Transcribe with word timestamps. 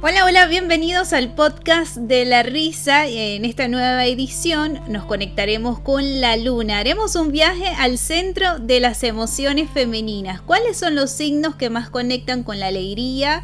Hola, 0.00 0.24
hola, 0.26 0.46
bienvenidos 0.46 1.12
al 1.12 1.34
podcast 1.34 1.96
de 1.96 2.24
la 2.24 2.44
risa. 2.44 3.08
En 3.08 3.44
esta 3.44 3.66
nueva 3.66 4.06
edición 4.06 4.78
nos 4.86 5.04
conectaremos 5.04 5.80
con 5.80 6.20
la 6.20 6.36
luna. 6.36 6.78
Haremos 6.78 7.16
un 7.16 7.32
viaje 7.32 7.66
al 7.76 7.98
centro 7.98 8.60
de 8.60 8.78
las 8.78 9.02
emociones 9.02 9.68
femeninas. 9.68 10.40
¿Cuáles 10.40 10.78
son 10.78 10.94
los 10.94 11.10
signos 11.10 11.56
que 11.56 11.68
más 11.68 11.90
conectan 11.90 12.44
con 12.44 12.60
la 12.60 12.68
alegría? 12.68 13.42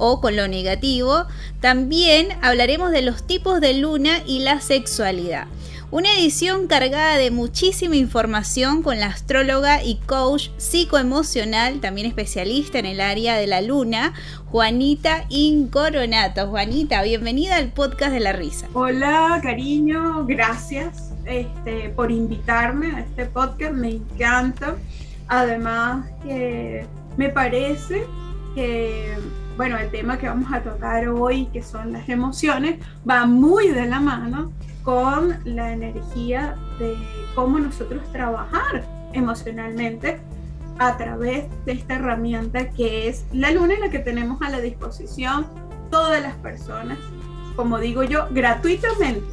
o 0.00 0.20
con 0.20 0.36
lo 0.36 0.48
negativo. 0.48 1.26
También 1.60 2.28
hablaremos 2.40 2.92
de 2.92 3.02
los 3.02 3.26
tipos 3.26 3.60
de 3.60 3.74
luna 3.74 4.22
y 4.24 4.38
la 4.38 4.60
sexualidad. 4.60 5.48
Una 5.90 6.12
edición 6.12 6.66
cargada 6.66 7.16
de 7.16 7.30
muchísima 7.30 7.96
información 7.96 8.82
con 8.82 9.00
la 9.00 9.06
astróloga 9.06 9.82
y 9.82 9.96
coach 10.04 10.50
psicoemocional, 10.58 11.80
también 11.80 12.06
especialista 12.06 12.78
en 12.78 12.84
el 12.84 13.00
área 13.00 13.36
de 13.36 13.46
la 13.46 13.62
luna, 13.62 14.12
Juanita 14.50 15.24
Incoronato. 15.30 16.46
Juanita, 16.48 17.02
bienvenida 17.02 17.56
al 17.56 17.68
podcast 17.68 18.12
de 18.12 18.20
la 18.20 18.34
risa. 18.34 18.68
Hola, 18.74 19.40
cariño, 19.42 20.26
gracias 20.26 21.14
este, 21.24 21.88
por 21.88 22.10
invitarme 22.10 22.94
a 22.94 23.00
este 23.00 23.24
podcast, 23.24 23.72
me 23.72 23.92
encanta. 23.92 24.76
Además, 25.26 26.04
que 26.22 26.84
me 27.16 27.30
parece 27.30 28.04
que 28.54 29.16
bueno, 29.56 29.78
el 29.78 29.90
tema 29.90 30.18
que 30.18 30.28
vamos 30.28 30.52
a 30.52 30.60
tocar 30.60 31.08
hoy, 31.08 31.46
que 31.46 31.62
son 31.62 31.92
las 31.92 32.08
emociones, 32.10 32.78
va 33.08 33.24
muy 33.24 33.68
de 33.68 33.86
la 33.86 34.00
mano 34.00 34.52
con 34.88 35.36
la 35.44 35.74
energía 35.74 36.56
de 36.78 36.96
cómo 37.34 37.58
nosotros 37.58 38.10
trabajar 38.10 38.86
emocionalmente 39.12 40.18
a 40.78 40.96
través 40.96 41.44
de 41.66 41.72
esta 41.72 41.96
herramienta 41.96 42.70
que 42.70 43.06
es 43.06 43.26
la 43.34 43.50
luna 43.50 43.74
en 43.74 43.80
la 43.82 43.90
que 43.90 43.98
tenemos 43.98 44.40
a 44.40 44.48
la 44.48 44.62
disposición 44.62 45.46
todas 45.90 46.22
las 46.22 46.36
personas 46.36 46.96
como 47.58 47.80
digo 47.80 48.04
yo, 48.04 48.28
gratuitamente. 48.30 49.26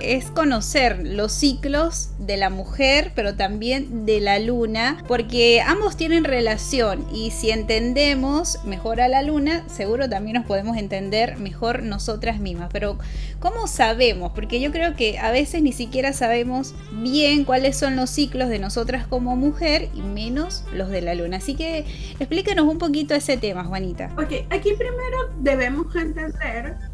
es 0.00 0.30
conocer 0.30 1.00
los 1.02 1.32
ciclos 1.32 2.10
de 2.18 2.36
la 2.36 2.50
mujer, 2.50 3.12
pero 3.14 3.36
también 3.36 4.04
de 4.04 4.20
la 4.20 4.38
luna, 4.38 5.02
porque 5.08 5.62
ambos 5.62 5.96
tienen 5.96 6.24
relación 6.24 7.06
y 7.10 7.30
si 7.30 7.50
entendemos 7.50 8.62
mejor 8.66 9.00
a 9.00 9.08
la 9.08 9.22
luna, 9.22 9.66
seguro 9.66 10.10
también 10.10 10.36
nos 10.36 10.44
podemos 10.44 10.76
entender 10.76 11.38
mejor 11.38 11.82
nosotras 11.82 12.38
mismas. 12.38 12.68
Pero 12.70 12.98
¿cómo 13.40 13.66
sabemos? 13.66 14.32
Porque 14.34 14.60
yo 14.60 14.70
creo 14.70 14.94
que 14.94 15.18
a 15.18 15.30
veces 15.30 15.62
ni 15.62 15.72
siquiera 15.72 16.12
sabemos 16.12 16.74
bien 16.92 17.46
cuáles 17.46 17.78
son 17.78 17.96
los 17.96 18.10
ciclos 18.10 18.50
de 18.50 18.58
nosotras 18.58 19.06
como 19.06 19.36
mujer 19.36 19.88
y 19.94 20.02
menos 20.02 20.64
los 20.74 20.90
de 20.90 21.00
la 21.00 21.14
luna. 21.14 21.38
Así 21.38 21.54
que 21.54 21.86
explícanos 22.20 22.66
un 22.66 22.76
poquito 22.76 23.14
ese 23.14 23.38
tema, 23.38 23.64
Juanita. 23.64 24.10
Ok, 24.18 24.44
aquí 24.50 24.74
primero 24.74 25.30
debemos 25.38 25.96
entender 25.96 26.91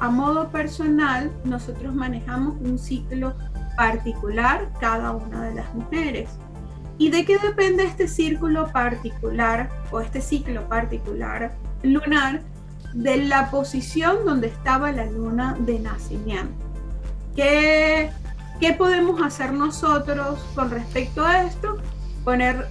a 0.00 0.10
modo 0.10 0.50
personal 0.50 1.30
nosotros 1.44 1.94
manejamos 1.94 2.56
un 2.60 2.78
ciclo 2.78 3.34
particular 3.76 4.68
cada 4.80 5.12
una 5.12 5.44
de 5.44 5.54
las 5.54 5.74
mujeres. 5.74 6.30
¿Y 6.98 7.10
de 7.10 7.24
qué 7.24 7.38
depende 7.38 7.84
este 7.84 8.06
círculo 8.06 8.70
particular 8.70 9.70
o 9.90 10.00
este 10.00 10.20
ciclo 10.20 10.68
particular 10.68 11.52
lunar? 11.82 12.42
De 12.94 13.16
la 13.16 13.50
posición 13.50 14.26
donde 14.26 14.48
estaba 14.48 14.92
la 14.92 15.06
luna 15.06 15.56
de 15.60 15.78
nacimiento. 15.78 16.52
¿Qué, 17.34 18.10
qué 18.60 18.74
podemos 18.74 19.22
hacer 19.22 19.52
nosotros 19.54 20.38
con 20.54 20.70
respecto 20.70 21.24
a 21.24 21.44
esto? 21.44 21.78
Poner 22.22 22.68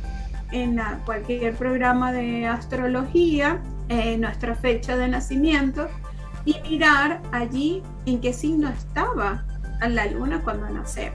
en 0.52 0.80
cualquier 1.06 1.56
programa 1.56 2.12
de 2.12 2.46
astrología 2.46 3.60
eh, 3.90 4.18
nuestra 4.18 4.54
fecha 4.56 4.96
de 4.96 5.08
nacimiento 5.08 5.88
y 6.46 6.56
mirar 6.69 7.22
allí 7.31 7.81
en 8.06 8.19
qué 8.19 8.34
signo 8.34 8.69
estaba 8.69 9.46
la 9.88 10.06
luna 10.07 10.41
cuando 10.44 10.69
nació. 10.69 11.12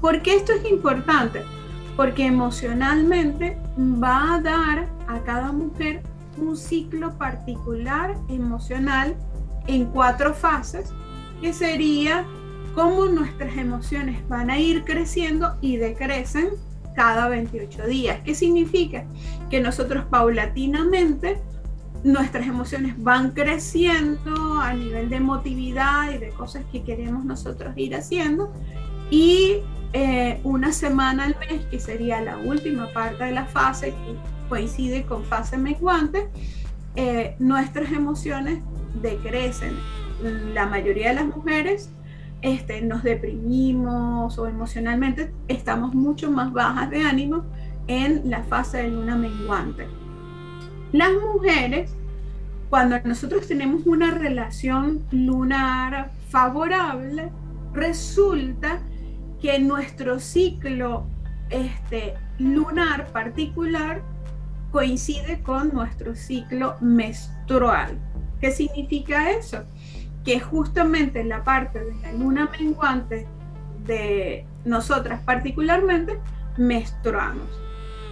¿Por 0.00 0.22
qué 0.22 0.36
esto 0.36 0.52
es 0.52 0.70
importante? 0.70 1.42
Porque 1.96 2.26
emocionalmente 2.26 3.56
va 3.78 4.34
a 4.34 4.40
dar 4.40 4.88
a 5.08 5.20
cada 5.20 5.52
mujer 5.52 6.02
un 6.36 6.56
ciclo 6.56 7.16
particular 7.18 8.16
emocional 8.28 9.14
en 9.66 9.86
cuatro 9.86 10.34
fases, 10.34 10.92
que 11.40 11.52
sería 11.52 12.24
cómo 12.74 13.06
nuestras 13.06 13.56
emociones 13.56 14.26
van 14.28 14.50
a 14.50 14.58
ir 14.58 14.84
creciendo 14.84 15.56
y 15.60 15.76
decrecen 15.76 16.50
cada 16.96 17.28
28 17.28 17.86
días. 17.86 18.20
¿Qué 18.24 18.34
significa? 18.34 19.04
Que 19.50 19.60
nosotros 19.60 20.04
paulatinamente 20.06 21.40
nuestras 22.04 22.46
emociones 22.46 22.94
van 23.02 23.30
creciendo 23.30 24.60
a 24.60 24.72
nivel 24.74 25.08
de 25.08 25.16
emotividad 25.16 26.12
y 26.12 26.18
de 26.18 26.30
cosas 26.30 26.64
que 26.72 26.82
queremos 26.82 27.24
nosotros 27.24 27.72
ir 27.76 27.94
haciendo. 27.94 28.52
Y 29.10 29.58
eh, 29.92 30.40
una 30.42 30.72
semana 30.72 31.26
al 31.26 31.36
mes, 31.38 31.64
que 31.70 31.78
sería 31.78 32.20
la 32.20 32.38
última 32.38 32.92
parte 32.92 33.24
de 33.24 33.32
la 33.32 33.44
fase, 33.44 33.90
que 33.90 34.16
coincide 34.48 35.04
con 35.04 35.24
fase 35.24 35.56
menguante, 35.58 36.28
eh, 36.96 37.36
nuestras 37.38 37.92
emociones 37.92 38.60
decrecen. 39.00 39.76
La 40.54 40.66
mayoría 40.66 41.08
de 41.08 41.14
las 41.16 41.26
mujeres 41.26 41.90
este, 42.42 42.82
nos 42.82 43.02
deprimimos 43.02 44.38
o 44.38 44.46
emocionalmente 44.46 45.32
estamos 45.48 45.94
mucho 45.94 46.30
más 46.30 46.52
bajas 46.52 46.90
de 46.90 47.02
ánimo 47.02 47.44
en 47.86 48.28
la 48.30 48.42
fase 48.42 48.78
de 48.78 48.88
luna 48.88 49.16
menguante. 49.16 49.86
Las 50.92 51.12
mujeres, 51.12 51.90
cuando 52.68 53.00
nosotros 53.04 53.48
tenemos 53.48 53.86
una 53.86 54.10
relación 54.10 55.02
lunar 55.10 56.10
favorable, 56.28 57.30
resulta 57.72 58.80
que 59.40 59.58
nuestro 59.58 60.20
ciclo 60.20 61.06
este, 61.48 62.14
lunar 62.38 63.06
particular 63.12 64.02
coincide 64.70 65.42
con 65.42 65.72
nuestro 65.72 66.14
ciclo 66.14 66.76
menstrual. 66.80 67.98
¿Qué 68.40 68.50
significa 68.50 69.30
eso? 69.30 69.64
Que 70.24 70.40
justamente 70.40 71.24
la 71.24 71.42
parte 71.42 71.78
de 71.78 71.94
la 72.02 72.12
luna 72.12 72.50
menguante 72.58 73.26
de 73.86 74.46
nosotras 74.64 75.20
particularmente 75.24 76.18
menstruamos. 76.56 77.48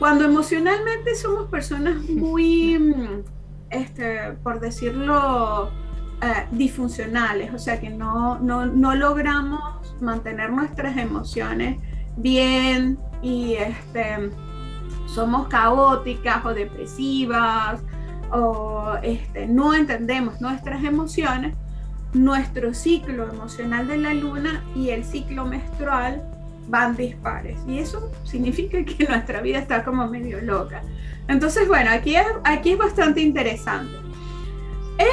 Cuando 0.01 0.25
emocionalmente 0.25 1.15
somos 1.15 1.51
personas 1.51 2.03
muy, 2.09 2.79
mm, 2.79 3.23
este, 3.69 4.33
por 4.43 4.59
decirlo, 4.59 5.71
eh, 6.23 6.47
disfuncionales, 6.53 7.53
o 7.53 7.59
sea 7.59 7.79
que 7.79 7.91
no, 7.91 8.39
no, 8.39 8.65
no, 8.65 8.95
logramos 8.95 9.95
mantener 10.01 10.53
nuestras 10.53 10.97
emociones 10.97 11.79
bien 12.17 12.99
y 13.21 13.57
este, 13.57 14.31
somos 15.07 15.49
caóticas 15.49 16.47
o 16.47 16.55
depresivas 16.55 17.83
o 18.33 18.95
este, 19.03 19.47
no 19.49 19.75
entendemos 19.75 20.41
nuestras 20.41 20.83
emociones, 20.83 21.55
nuestro 22.15 22.73
ciclo 22.73 23.29
emocional 23.29 23.87
de 23.87 23.99
la 23.99 24.15
luna 24.15 24.65
y 24.75 24.89
el 24.89 25.05
ciclo 25.05 25.45
menstrual 25.45 26.23
van 26.71 26.97
dispares. 26.97 27.59
Y 27.67 27.79
eso 27.79 28.11
significa 28.25 28.83
que 28.85 29.05
nuestra 29.05 29.41
vida 29.41 29.59
está 29.59 29.85
como 29.85 30.07
medio 30.07 30.41
loca. 30.41 30.83
Entonces, 31.29 31.69
bueno, 31.69 31.91
aquí 31.91 32.17
es, 32.17 32.27
aquí 32.45 32.73
es 32.73 32.79
bastante 32.79 33.21
interesante. 33.21 33.95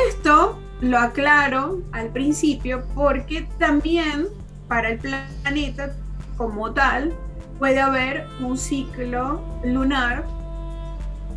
Esto 0.09 0.59
lo 0.81 0.97
aclaro 0.99 1.81
al 1.91 2.09
principio 2.09 2.83
porque 2.93 3.47
también 3.57 4.27
para 4.67 4.89
el 4.89 4.99
planeta 4.99 5.95
como 6.35 6.71
tal 6.73 7.13
puede 7.57 7.79
haber 7.79 8.27
un 8.39 8.57
ciclo 8.57 9.41
lunar 9.63 10.25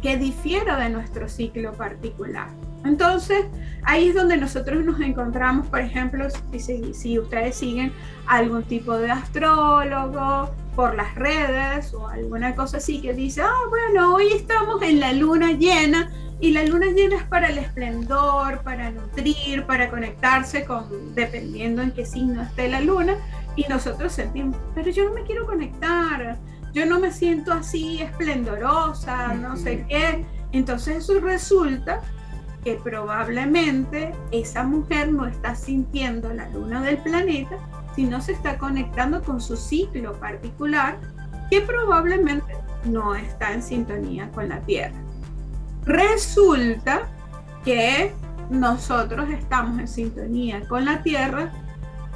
que 0.02 0.16
difiera 0.16 0.78
de 0.78 0.90
nuestro 0.90 1.28
ciclo 1.28 1.72
particular. 1.72 2.48
Entonces, 2.84 3.44
ahí 3.84 4.08
es 4.08 4.14
donde 4.14 4.36
nosotros 4.36 4.84
nos 4.84 5.00
encontramos, 5.00 5.66
por 5.66 5.80
ejemplo, 5.80 6.26
si, 6.58 6.94
si, 6.94 7.18
ustedes 7.18 7.56
siguen 7.56 7.92
algún 8.26 8.62
tipo 8.64 8.96
de 8.96 9.10
astrólogo 9.10 10.50
por 10.74 10.94
las 10.94 11.14
redes 11.14 11.92
o 11.92 12.08
alguna 12.08 12.54
cosa 12.54 12.78
así 12.78 13.00
que 13.00 13.12
dice, 13.12 13.42
ah, 13.42 13.54
bueno, 13.68 14.14
hoy 14.14 14.28
estamos 14.32 14.80
en 14.82 15.00
la 15.00 15.12
luna 15.12 15.52
llena 15.52 16.10
y 16.40 16.52
la 16.52 16.64
luna 16.64 16.86
llena 16.86 17.16
es 17.16 17.24
para 17.24 17.48
el 17.48 17.58
esplendor, 17.58 18.62
para 18.62 18.90
nutrir, 18.90 19.66
para 19.66 19.90
conectarse 19.90 20.64
con, 20.64 21.14
dependiendo 21.14 21.82
en 21.82 21.90
qué 21.90 22.06
signo 22.06 22.40
esté 22.42 22.68
la 22.68 22.80
luna, 22.80 23.16
y 23.56 23.64
nosotros 23.68 24.12
sentimos, 24.12 24.56
pero 24.74 24.90
yo 24.90 25.04
no 25.04 25.12
me 25.12 25.22
quiero 25.24 25.44
conectar, 25.44 26.38
yo 26.72 26.86
no 26.86 26.98
me 26.98 27.12
siento 27.12 27.52
así 27.52 28.00
esplendorosa, 28.00 29.34
no 29.34 29.56
sé 29.56 29.84
qué. 29.88 30.24
Entonces 30.52 30.98
eso 30.98 31.20
resulta 31.20 32.00
que 32.64 32.74
probablemente 32.74 34.12
esa 34.32 34.64
mujer 34.64 35.12
no 35.12 35.26
está 35.26 35.54
sintiendo 35.54 36.32
la 36.32 36.48
luna 36.50 36.82
del 36.82 36.98
planeta, 36.98 37.56
sino 37.94 38.20
se 38.20 38.32
está 38.32 38.58
conectando 38.58 39.22
con 39.22 39.40
su 39.40 39.56
ciclo 39.56 40.12
particular 40.20 40.98
que 41.50 41.60
probablemente 41.60 42.54
no 42.84 43.14
está 43.14 43.52
en 43.52 43.62
sintonía 43.62 44.30
con 44.30 44.48
la 44.48 44.60
Tierra. 44.60 44.96
Resulta 45.84 47.08
que 47.64 48.12
nosotros 48.50 49.28
estamos 49.30 49.78
en 49.78 49.88
sintonía 49.88 50.66
con 50.68 50.84
la 50.84 51.02
Tierra, 51.02 51.52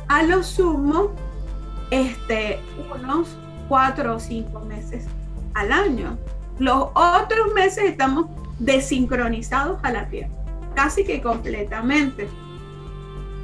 a 0.08 0.22
lo 0.22 0.42
sumo, 0.42 1.12
este, 1.90 2.60
unos 2.94 3.36
cuatro 3.68 4.16
o 4.16 4.20
cinco 4.20 4.60
meses 4.60 5.06
al 5.54 5.72
año. 5.72 6.16
Los 6.58 6.88
otros 6.94 7.52
meses 7.54 7.84
estamos 7.84 8.26
desincronizados 8.58 9.78
a 9.82 9.90
la 9.90 10.08
Tierra, 10.08 10.30
casi 10.74 11.04
que 11.04 11.20
completamente. 11.20 12.28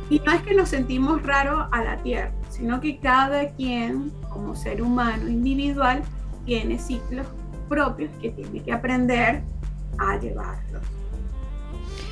Y 0.09 0.19
no 0.21 0.33
es 0.33 0.43
que 0.43 0.55
nos 0.55 0.69
sentimos 0.69 1.23
raros 1.23 1.69
a 1.71 1.83
la 1.83 1.97
Tierra, 1.99 2.33
sino 2.51 2.81
que 2.81 2.99
cada 2.99 3.51
quien, 3.51 4.11
como 4.29 4.57
ser 4.57 4.83
humano 4.83 5.29
individual, 5.29 6.03
tiene 6.45 6.79
ciclos 6.79 7.27
propios 7.69 8.11
que 8.21 8.31
tiene 8.31 8.61
que 8.63 8.73
aprender 8.73 9.43
a 9.99 10.19
llevarlos. 10.19 10.83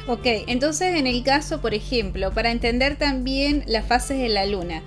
Ok, 0.07 0.25
entonces 0.47 0.97
en 0.97 1.07
el 1.07 1.23
caso, 1.23 1.61
por 1.61 1.75
ejemplo, 1.75 2.33
para 2.33 2.51
entender 2.51 2.97
también 2.97 3.65
las 3.67 3.85
fases 3.85 4.19
de 4.19 4.29
la 4.29 4.47
luna, 4.47 4.83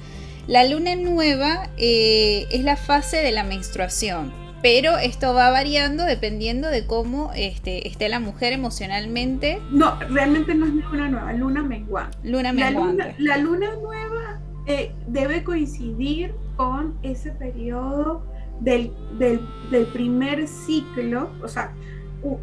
la 0.47 0.63
luna 0.63 0.95
nueva 0.95 1.69
eh, 1.77 2.47
es 2.49 2.63
la 2.63 2.75
fase 2.75 3.17
de 3.17 3.31
la 3.31 3.43
menstruación, 3.43 4.33
pero 4.61 4.97
esto 4.97 5.33
va 5.33 5.49
variando 5.49 6.03
dependiendo 6.03 6.69
de 6.69 6.85
cómo 6.85 7.31
este, 7.35 7.87
esté 7.87 8.09
la 8.09 8.19
mujer 8.19 8.53
emocionalmente. 8.53 9.59
No, 9.71 9.99
realmente 10.09 10.53
no 10.53 10.65
es 10.65 10.73
luna 10.73 11.09
nueva, 11.09 11.33
luna 11.33 11.63
menguante. 11.63 12.17
Luna 12.23 12.53
menguante. 12.53 13.15
La 13.17 13.37
luna, 13.37 13.69
nueva 13.81 14.39
eh, 14.67 14.93
debe 15.07 15.43
coincidir 15.43 16.33
con 16.55 16.97
ese 17.01 17.31
periodo 17.31 18.23
del, 18.59 18.93
del, 19.17 19.39
primer 19.87 20.47
ciclo, 20.47 21.31
o 21.41 21.47
sea, 21.47 21.73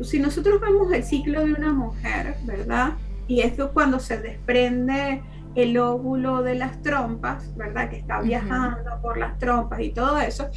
si 0.02 0.18
nosotros 0.18 0.60
vemos 0.60 0.92
el 0.92 1.04
ciclo 1.04 1.44
de 1.44 1.52
una 1.52 1.72
mujer, 1.72 2.34
¿verdad? 2.44 2.94
Y 3.28 3.42
esto 3.42 3.72
cuando 3.72 4.00
se 4.00 4.18
desprende 4.18 5.22
el 5.54 5.78
óvulo 5.78 6.42
de 6.42 6.56
las 6.56 6.82
trompas, 6.82 7.56
¿verdad? 7.56 7.88
Que 7.88 7.98
está 7.98 8.20
viajando 8.20 9.00
por 9.00 9.18
las 9.18 9.38
trompas 9.38 9.80
y 9.80 9.90
todo 9.90 10.18
eso, 10.18 10.50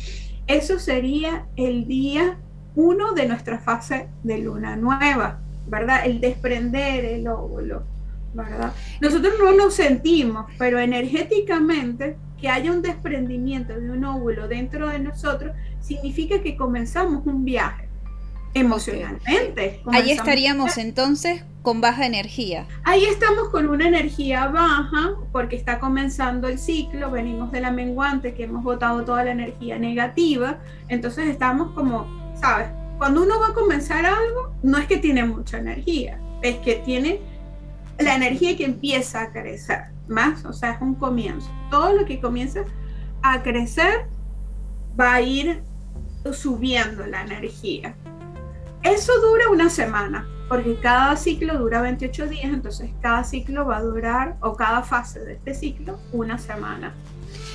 eso 0.56 0.80
sería 0.80 1.46
el 1.56 1.88
día 1.88 2.38
uno 2.76 3.14
de 3.14 3.28
nuestra 3.28 3.60
fase 3.60 4.10
de 4.24 4.40
luna 4.40 4.76
nueva, 4.76 5.40
¿verdad? 5.68 6.06
El 6.06 6.22
desprender 6.22 7.06
el 7.06 7.28
óvulo, 7.28 7.84
¿verdad? 8.34 8.74
Nosotros 9.02 9.34
no 9.40 9.52
lo 9.52 9.70
sentimos, 9.72 10.46
pero 10.58 10.80
energéticamente 10.80 12.18
que 12.40 12.50
haya 12.50 12.72
un 12.72 12.82
desprendimiento 12.82 13.80
de 13.80 13.90
un 13.92 14.04
óvulo 14.04 14.48
dentro 14.48 14.88
de 14.90 15.00
nosotros 15.00 15.56
significa 15.80 16.42
que 16.42 16.56
comenzamos 16.56 17.26
un 17.26 17.46
viaje 17.46 17.91
emocionalmente. 18.54 19.82
Ahí 19.92 20.12
estaríamos 20.12 20.78
entonces 20.78 21.44
con 21.62 21.80
baja 21.80 22.06
energía. 22.06 22.68
Ahí 22.84 23.06
estamos 23.06 23.50
con 23.50 23.70
una 23.70 23.88
energía 23.88 24.48
baja 24.48 25.14
porque 25.32 25.56
está 25.56 25.80
comenzando 25.80 26.48
el 26.48 26.58
ciclo, 26.58 27.12
venimos 27.12 27.52
de 27.52 27.62
la 27.62 27.72
menguante 27.72 28.34
que 28.34 28.44
hemos 28.44 28.64
botado 28.64 29.06
toda 29.06 29.24
la 29.24 29.32
energía 29.32 29.78
negativa, 29.78 30.58
entonces 30.88 31.28
estamos 31.28 31.72
como, 31.74 32.08
¿sabes? 32.40 32.68
Cuando 32.98 33.24
uno 33.24 33.40
va 33.40 33.48
a 33.48 33.54
comenzar 33.54 34.06
algo, 34.06 34.56
no 34.64 34.78
es 34.78 34.88
que 34.88 34.98
tiene 34.98 35.24
mucha 35.26 35.60
energía, 35.60 36.20
es 36.42 36.58
que 36.58 36.76
tiene 36.76 37.20
la 38.00 38.16
energía 38.16 38.58
que 38.58 38.66
empieza 38.66 39.22
a 39.22 39.32
crecer 39.32 39.86
más, 40.08 40.44
o 40.46 40.54
sea, 40.54 40.72
es 40.72 40.82
un 40.82 40.96
comienzo. 40.96 41.50
Todo 41.70 41.94
lo 41.94 42.06
que 42.06 42.20
comienza 42.20 42.64
a 43.22 43.42
crecer 43.44 44.08
va 45.00 45.16
a 45.16 45.22
ir 45.22 45.64
subiendo 46.34 47.06
la 47.08 47.22
energía. 47.22 47.96
Eso 48.84 49.14
dura 49.22 49.50
una 49.52 49.70
semana, 49.70 50.28
porque 50.50 50.76
cada 50.80 51.16
ciclo 51.16 51.58
dura 51.60 51.82
28 51.82 52.28
días, 52.28 52.46
entonces 52.46 52.90
cada 53.00 53.24
ciclo 53.24 53.66
va 53.66 53.78
a 53.78 53.82
durar, 53.84 54.38
o 54.42 54.56
cada 54.56 54.82
fase 54.82 55.20
de 55.20 55.34
este 55.34 55.54
ciclo, 55.54 56.00
una 56.12 56.40
semana. 56.40 56.94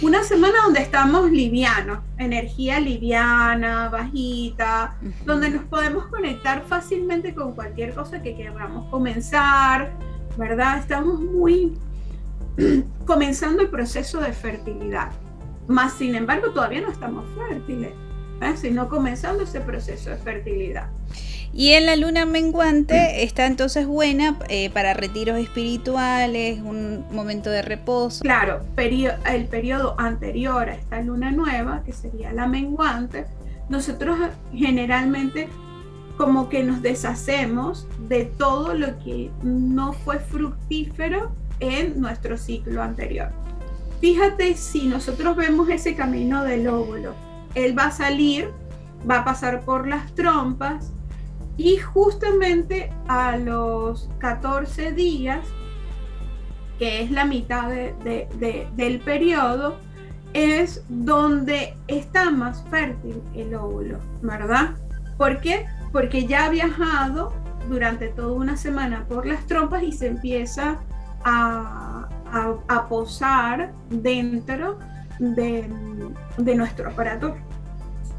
Una 0.02 0.22
semana 0.22 0.54
donde 0.62 0.80
estamos 0.80 1.30
livianos, 1.30 1.98
energía 2.18 2.78
liviana, 2.78 3.88
bajita, 3.88 4.96
donde 5.24 5.50
nos 5.50 5.64
podemos 5.64 6.06
conectar 6.06 6.62
fácilmente 6.64 7.34
con 7.34 7.54
cualquier 7.54 7.92
cosa 7.92 8.22
que 8.22 8.36
queramos 8.36 8.88
comenzar, 8.90 9.92
¿verdad? 10.36 10.78
Estamos 10.78 11.20
muy 11.20 11.76
comenzando 13.04 13.62
el 13.62 13.68
proceso 13.68 14.20
de 14.20 14.32
fertilidad. 14.32 15.10
Más 15.66 15.94
sin 15.94 16.14
embargo, 16.14 16.52
todavía 16.52 16.82
no 16.82 16.90
estamos 16.90 17.24
fértiles, 17.34 17.92
¿eh? 18.40 18.54
sino 18.56 18.88
comenzando 18.88 19.44
ese 19.44 19.60
proceso 19.60 20.10
de 20.10 20.16
fertilidad. 20.16 20.88
Y 21.52 21.70
en 21.70 21.86
la 21.86 21.96
luna 21.96 22.26
menguante 22.26 23.22
está 23.22 23.46
entonces 23.46 23.86
buena 23.86 24.38
eh, 24.48 24.68
para 24.68 24.92
retiros 24.92 25.38
espirituales, 25.38 26.60
un 26.60 27.04
momento 27.10 27.48
de 27.48 27.62
reposo. 27.62 28.20
Claro, 28.22 28.60
el 28.76 29.46
periodo 29.46 29.94
anterior 29.98 30.68
a 30.68 30.74
esta 30.74 31.00
luna 31.00 31.30
nueva, 31.32 31.82
que 31.84 31.94
sería 31.94 32.32
la 32.32 32.46
menguante, 32.46 33.24
nosotros 33.70 34.18
generalmente 34.52 35.48
como 36.18 36.48
que 36.48 36.62
nos 36.62 36.82
deshacemos 36.82 37.86
de 38.08 38.24
todo 38.24 38.74
lo 38.74 38.98
que 38.98 39.30
no 39.42 39.92
fue 39.92 40.18
fructífero 40.18 41.32
en 41.60 42.00
nuestro 42.00 42.36
ciclo 42.36 42.82
anterior. 42.82 43.30
Fíjate 44.00 44.54
si 44.56 44.86
nosotros 44.86 45.36
vemos 45.36 45.68
ese 45.70 45.94
camino 45.94 46.44
del 46.44 46.68
óvulo, 46.68 47.14
él 47.56 47.76
va 47.76 47.86
a 47.86 47.90
salir, 47.90 48.52
va 49.08 49.18
a 49.20 49.24
pasar 49.24 49.62
por 49.62 49.88
las 49.88 50.14
trompas 50.14 50.92
y 51.56 51.78
justamente 51.78 52.92
a 53.08 53.36
los 53.36 54.08
14 54.18 54.92
días, 54.92 55.40
que 56.78 57.02
es 57.02 57.10
la 57.10 57.24
mitad 57.24 57.68
del 57.70 59.00
periodo, 59.00 59.78
es 60.34 60.84
donde 60.88 61.74
está 61.88 62.30
más 62.30 62.62
fértil 62.70 63.22
el 63.34 63.54
óvulo, 63.54 63.98
¿verdad? 64.20 64.74
¿Por 65.16 65.40
qué? 65.40 65.64
Porque 65.92 66.26
ya 66.26 66.44
ha 66.44 66.50
viajado 66.50 67.32
durante 67.70 68.08
toda 68.08 68.32
una 68.32 68.56
semana 68.58 69.06
por 69.08 69.26
las 69.26 69.46
trompas 69.46 69.82
y 69.82 69.92
se 69.92 70.08
empieza 70.08 70.78
a, 71.24 72.08
posar 72.88 73.72
dentro 73.88 74.78
de, 75.18 75.66
nuestro 76.38 76.90
aparato 76.90 77.34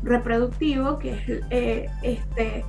reproductivo, 0.03 0.99
que 0.99 1.13
es 1.13 1.41
eh, 1.49 1.89
este, 2.01 2.65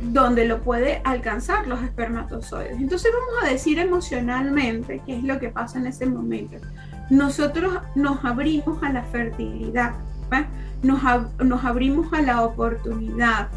donde 0.00 0.46
lo 0.46 0.60
puede 0.62 1.00
alcanzar 1.04 1.66
los 1.66 1.82
espermatozoides. 1.82 2.78
Entonces 2.78 3.10
vamos 3.12 3.44
a 3.44 3.52
decir 3.52 3.78
emocionalmente 3.78 5.02
qué 5.06 5.16
es 5.16 5.24
lo 5.24 5.38
que 5.38 5.48
pasa 5.48 5.78
en 5.78 5.86
ese 5.86 6.06
momento. 6.06 6.56
Nosotros 7.10 7.78
nos 7.94 8.24
abrimos 8.24 8.82
a 8.82 8.92
la 8.92 9.02
fertilidad, 9.04 9.94
nos, 10.82 11.00
nos 11.38 11.64
abrimos 11.64 12.12
a 12.12 12.22
la 12.22 12.42
oportunidad. 12.42 13.48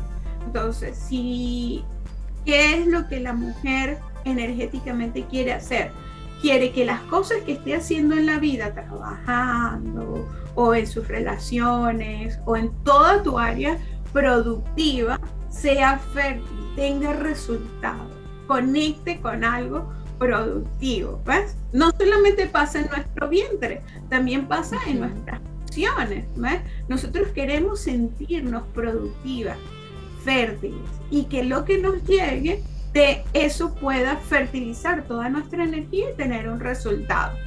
Entonces, 0.45 0.97
si, 0.97 1.83
¿qué 2.45 2.79
es 2.79 2.87
lo 2.87 3.07
que 3.07 3.19
la 3.19 3.33
mujer 3.33 3.99
energéticamente 4.25 5.25
quiere 5.25 5.53
hacer? 5.53 5.91
Quiere 6.41 6.71
que 6.71 6.85
las 6.85 7.01
cosas 7.01 7.39
que 7.45 7.53
esté 7.53 7.75
haciendo 7.75 8.15
en 8.15 8.25
la 8.25 8.39
vida, 8.39 8.73
trabajando 8.73 10.27
o 10.55 10.73
en 10.73 10.87
sus 10.87 11.07
relaciones 11.07 12.39
o 12.45 12.57
en 12.57 12.71
toda 12.83 13.21
tu 13.21 13.37
área 13.37 13.77
productiva, 14.11 15.19
sea 15.49 15.99
fértil, 15.99 16.57
tenga 16.75 17.13
resultados, 17.13 18.11
conecte 18.47 19.19
con 19.21 19.43
algo 19.43 19.91
productivo. 20.17 21.21
¿ves? 21.25 21.55
No 21.73 21.91
solamente 21.97 22.47
pasa 22.47 22.79
en 22.79 22.87
nuestro 22.87 23.29
vientre, 23.29 23.81
también 24.09 24.47
pasa 24.47 24.77
en 24.87 24.99
nuestras 25.01 25.41
acciones. 25.63 26.25
Nosotros 26.87 27.29
queremos 27.29 27.81
sentirnos 27.81 28.63
productivas, 28.73 29.57
fértiles 30.23 30.81
y 31.09 31.25
que 31.25 31.43
lo 31.43 31.65
que 31.65 31.77
nos 31.77 32.03
llegue 32.03 32.63
de 32.93 33.23
eso 33.33 33.73
pueda 33.75 34.17
fertilizar 34.17 35.03
toda 35.03 35.29
nuestra 35.29 35.63
energía 35.63 36.11
y 36.11 36.15
tener 36.15 36.49
un 36.49 36.59
resultado. 36.59 37.37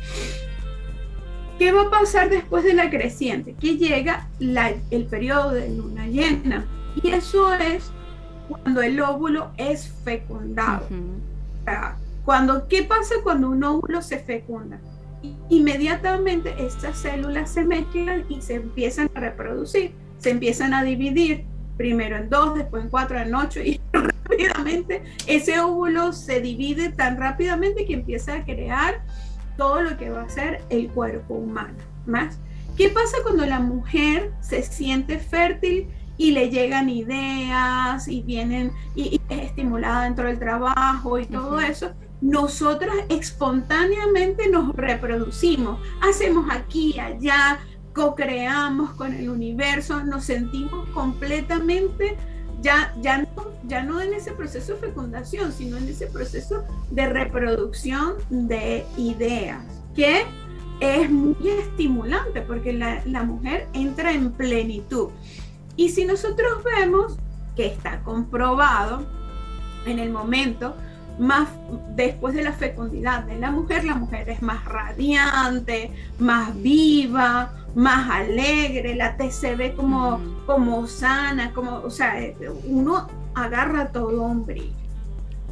¿Qué 1.59 1.71
va 1.71 1.83
a 1.83 1.91
pasar 1.91 2.31
después 2.31 2.65
de 2.65 2.75
la 2.75 2.91
creciente? 2.91 3.55
Que 3.55 3.77
llega 3.77 4.29
el 4.41 5.07
periodo 5.07 5.51
de 5.53 5.69
luna 5.71 6.07
llena. 6.07 6.67
Y 7.03 7.11
eso 7.11 7.53
es 7.55 7.91
cuando 8.49 8.83
el 8.83 9.01
óvulo 9.01 9.51
es 9.57 9.93
fecundado. 10.05 10.87
cuando, 12.25 12.67
¿Qué 12.69 12.83
pasa 12.83 13.17
cuando 13.23 13.51
un 13.51 13.63
óvulo 13.63 14.03
se 14.03 14.19
fecunda? 14.19 14.81
Inmediatamente 15.49 16.55
estas 16.59 16.99
células 16.99 17.51
se 17.51 17.65
mezclan 17.65 18.25
y 18.29 18.43
se 18.43 18.55
empiezan 18.55 19.11
a 19.15 19.21
reproducir, 19.21 19.93
se 20.19 20.31
empiezan 20.31 20.75
a 20.75 20.83
dividir, 20.83 21.47
primero 21.77 22.17
en 22.17 22.29
dos, 22.31 22.55
después 22.55 22.85
en 22.85 22.91
cuatro, 22.91 23.19
en 23.19 23.35
ocho, 23.35 23.61
y 23.61 23.81
rápidamente 23.93 25.03
ese 25.27 25.59
óvulo 25.61 26.13
se 26.13 26.41
divide 26.41 26.91
tan 26.91 27.17
rápidamente 27.17 27.85
que 27.85 27.95
empieza 27.95 28.35
a 28.35 28.45
crear 28.45 29.03
todo 29.57 29.83
lo 29.83 29.97
que 29.97 30.11
va 30.11 30.23
a 30.23 30.29
ser 30.29 30.63
el 30.71 30.89
cuerpo 30.89 31.35
humano. 31.35 31.75
¿Más? 32.07 32.39
¿Qué 32.77 32.89
pasa 32.89 33.19
cuando 33.23 33.47
la 33.47 33.61
mujer 33.61 34.33
se 34.41 34.63
siente 34.63 35.19
fértil 35.19 35.89
y 36.17 36.33
le 36.33 36.51
llegan 36.51 36.89
ideas 36.89 38.09
y 38.09 38.23
vienen 38.23 38.73
y, 38.95 39.21
es 39.29 39.47
estimulada 39.47 40.05
dentro 40.05 40.27
del 40.27 40.39
trabajo 40.39 41.19
y 41.19 41.27
todo 41.27 41.61
eso, 41.61 41.93
nosotras 42.21 42.95
espontáneamente 43.11 44.49
nos 44.49 44.75
reproducimos, 44.75 45.79
hacemos 46.01 46.47
aquí, 46.51 46.99
allá, 46.99 47.59
co-creamos 47.95 48.91
con 48.91 49.15
el 49.15 49.31
universo, 49.31 50.05
nos 50.05 50.25
sentimos 50.25 50.89
completamente 50.91 52.17
ya, 52.61 52.95
ya, 53.01 53.19
no, 53.19 53.53
ya 53.65 53.83
no 53.83 54.01
en 54.01 54.15
ese 54.15 54.33
proceso 54.33 54.75
de 54.75 54.81
fecundación, 54.81 55.53
sino 55.53 55.77
en 55.77 55.89
ese 55.89 56.07
proceso 56.09 56.65
de 56.91 57.07
reproducción 57.09 58.15
de 58.31 58.85
ideas, 58.97 59.63
que 59.95 60.25
es 60.81 61.11
muy 61.11 61.37
estimulante 61.49 62.41
porque 62.43 62.73
la, 62.73 63.03
la 63.07 63.23
mujer 63.23 63.69
entra 63.75 64.13
en 64.13 64.33
plenitud. 64.33 65.11
Y 65.77 65.91
si 65.91 66.05
nosotros 66.05 66.65
vemos 66.65 67.17
que 67.55 67.67
está 67.67 68.03
comprobado 68.03 69.07
en 69.87 69.99
el 69.99 70.11
momento 70.11 70.75
más 71.19 71.49
después 71.95 72.35
de 72.35 72.43
la 72.43 72.53
fecundidad 72.53 73.25
de 73.25 73.39
la 73.39 73.51
mujer, 73.51 73.85
la 73.85 73.95
mujer 73.95 74.29
es 74.29 74.43
más 74.43 74.65
radiante, 74.65 75.93
más 76.19 76.61
viva, 76.61 77.53
más 77.75 78.11
alegre, 78.11 78.95
la 78.95 79.17
T 79.17 79.31
se 79.31 79.57
ve 79.57 79.75
como, 79.75 80.21
como 80.47 80.87
sana, 80.87 81.53
como, 81.53 81.77
o 81.79 81.91
sea, 81.91 82.17
uno 82.65 83.09
agarra 83.35 83.91
todo 83.91 84.23
un 84.23 84.47
brillo. 84.47 84.73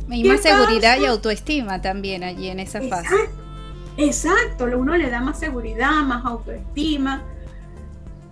Y 0.08 0.24
más 0.24 0.40
seguridad 0.40 0.98
y 0.98 1.06
autoestima 1.06 1.80
también 1.80 2.22
allí 2.22 2.48
en 2.48 2.60
esa 2.60 2.80
fase. 2.82 3.14
Exacto, 3.96 4.64
uno 4.76 4.96
le 4.96 5.10
da 5.10 5.20
más 5.20 5.38
seguridad, 5.38 6.02
más 6.02 6.24
autoestima. 6.24 7.22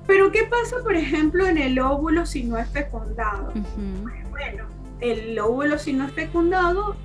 Pero 0.07 0.33
¿qué 0.33 0.45
pasa, 0.45 0.77
por 0.83 0.97
ejemplo, 0.97 1.47
en 1.47 1.59
el 1.59 1.79
óvulo 1.79 2.27
si 2.27 2.45
no 2.45 2.59
es 2.59 2.69
fecundado? 2.71 3.53
Bueno, 4.31 4.65
el 5.01 5.39
óvulo 5.39 5.79
si 5.79 5.93
no 5.93 6.07
es 6.07 6.13
fecundado 6.13 6.97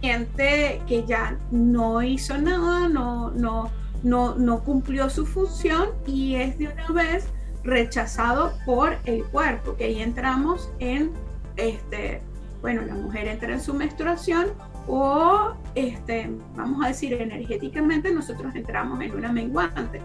siente 0.00 0.80
que 0.86 1.04
ya 1.06 1.36
no 1.50 2.02
hizo 2.02 2.36
nada, 2.38 2.88
no, 2.88 3.30
no, 3.30 3.70
no, 4.02 4.34
no 4.34 4.60
cumplió 4.64 5.10
su 5.10 5.26
función 5.26 5.90
y 6.06 6.36
es 6.36 6.58
de 6.58 6.68
una 6.68 6.88
vez 6.88 7.26
rechazado 7.62 8.52
por 8.64 8.96
el 9.04 9.24
cuerpo, 9.24 9.76
que 9.76 9.84
ahí 9.84 10.00
entramos 10.00 10.70
en, 10.78 11.12
este, 11.56 12.22
bueno, 12.62 12.82
la 12.82 12.94
mujer 12.94 13.28
entra 13.28 13.52
en 13.52 13.60
su 13.60 13.74
menstruación 13.74 14.48
o, 14.86 15.52
este, 15.74 16.30
vamos 16.56 16.84
a 16.84 16.88
decir, 16.88 17.12
energéticamente 17.14 18.12
nosotros 18.12 18.54
entramos 18.54 19.00
en 19.02 19.14
una 19.14 19.30
menguante. 19.30 20.00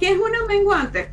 ¿Qué 0.00 0.12
es 0.12 0.18
una 0.18 0.46
menguante? 0.48 1.10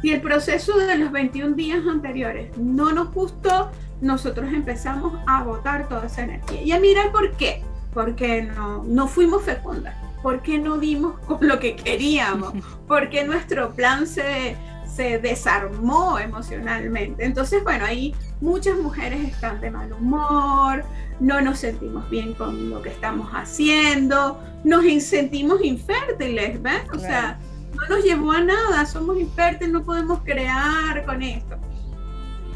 Si 0.00 0.12
el 0.12 0.20
proceso 0.20 0.76
de 0.78 0.96
los 0.96 1.10
21 1.10 1.54
días 1.54 1.86
anteriores 1.86 2.56
no 2.56 2.92
nos 2.92 3.12
gustó, 3.12 3.70
nosotros 4.00 4.52
empezamos 4.52 5.18
a 5.26 5.38
agotar 5.38 5.88
toda 5.88 6.06
esa 6.06 6.22
energía. 6.22 6.62
Y 6.62 6.72
a 6.72 6.80
mirar 6.80 7.10
por 7.10 7.32
qué. 7.32 7.62
Porque 7.92 8.42
no, 8.42 8.84
no 8.84 9.08
fuimos 9.08 9.42
fecundas. 9.42 9.96
Porque 10.22 10.58
no 10.58 10.78
dimos 10.78 11.18
con 11.26 11.46
lo 11.46 11.58
que 11.58 11.76
queríamos. 11.76 12.52
Porque 12.86 13.24
nuestro 13.24 13.70
plan 13.72 14.06
se, 14.06 14.56
se 14.86 15.18
desarmó 15.18 16.18
emocionalmente. 16.18 17.24
Entonces, 17.24 17.62
bueno, 17.62 17.84
ahí 17.84 18.14
muchas 18.40 18.76
mujeres 18.78 19.20
están 19.28 19.60
de 19.60 19.70
mal 19.70 19.92
humor, 19.92 20.84
no 21.20 21.40
nos 21.40 21.58
sentimos 21.58 22.08
bien 22.10 22.34
con 22.34 22.70
lo 22.70 22.82
que 22.82 22.90
estamos 22.90 23.30
haciendo, 23.32 24.40
nos 24.64 24.84
sentimos 25.02 25.62
infértiles, 25.64 26.62
¿ves? 26.62 26.82
O 26.92 26.98
sea, 26.98 27.38
no 27.74 27.96
nos 27.96 28.04
llevó 28.04 28.32
a 28.32 28.40
nada, 28.40 28.86
somos 28.86 29.18
infértiles, 29.18 29.72
no 29.72 29.84
podemos 29.84 30.20
crear 30.24 31.04
con 31.04 31.22
esto. 31.22 31.56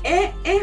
Es, 0.02 0.31
es, 0.45 0.62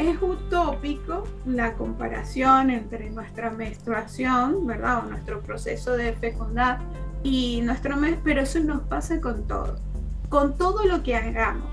es, 0.00 0.20
utópico 0.20 1.26
la 1.46 1.74
comparación 1.74 2.70
entre 2.70 3.10
nuestra 3.10 3.50
menstruación, 3.50 4.66
¿verdad? 4.66 5.04
O 5.04 5.10
nuestro 5.10 5.40
proceso 5.40 5.96
de 5.96 6.12
fecundar 6.14 6.78
y 7.22 7.60
nuestro 7.62 7.96
mes, 7.96 8.16
pero 8.24 8.42
eso 8.42 8.60
nos 8.60 8.82
pasa 8.82 9.20
con 9.20 9.46
todo, 9.46 9.78
con 10.28 10.56
todo 10.56 10.84
lo 10.84 11.02
que 11.02 11.16
hagamos, 11.16 11.68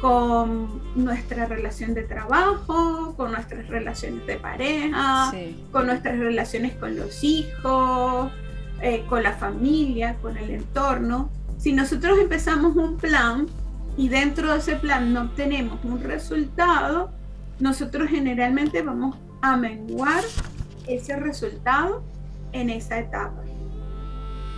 con 0.00 0.82
nuestra 0.94 1.46
relación 1.46 1.94
de 1.94 2.02
trabajo, 2.02 3.14
con 3.16 3.32
nuestras 3.32 3.66
relaciones 3.68 4.26
de 4.26 4.36
pareja, 4.36 5.32
con 5.72 5.86
nuestras 5.86 6.18
relaciones 6.18 6.74
con 6.74 6.96
los 6.96 7.24
hijos, 7.24 8.30
eh, 8.80 9.04
con 9.08 9.22
la 9.22 9.32
familia, 9.32 10.16
con 10.20 10.36
el 10.36 10.50
entorno. 10.50 11.30
Si 11.58 11.72
nosotros 11.72 12.18
empezamos 12.18 12.76
un 12.76 12.96
plan 12.98 13.46
y 13.96 14.08
dentro 14.08 14.52
de 14.52 14.58
ese 14.58 14.76
plan 14.76 15.12
no 15.12 15.22
obtenemos 15.22 15.82
un 15.84 16.02
resultado, 16.02 17.10
nosotros 17.58 18.08
generalmente 18.08 18.82
vamos 18.82 19.16
a 19.42 19.56
menguar 19.56 20.22
ese 20.86 21.16
resultado 21.16 22.02
en 22.52 22.70
esa 22.70 22.98
etapa. 22.98 23.42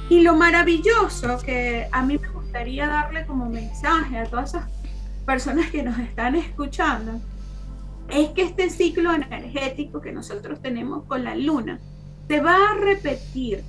Y 0.09 0.21
lo 0.21 0.35
maravilloso 0.35 1.39
que 1.39 1.89
a 1.91 2.03
mí 2.03 2.19
me 2.19 2.29
gustaría 2.29 2.87
darle 2.87 3.27
como 3.27 3.49
mensaje 3.49 4.19
a 4.19 4.25
todas 4.25 4.55
esas 4.55 4.69
personas 5.25 5.71
que 5.71 5.83
nos 5.83 5.99
están 5.99 6.37
escuchando 6.37 7.21
es 8.09 8.29
que 8.31 8.43
este 8.43 8.71
ciclo 8.71 9.13
energético 9.13 10.01
que 10.01 10.13
nosotros 10.13 10.63
tenemos 10.63 11.05
con 11.05 11.25
la 11.25 11.35
luna 11.35 11.81
se 12.29 12.41
va 12.41 12.55
a 12.71 12.75
repetir 12.75 13.65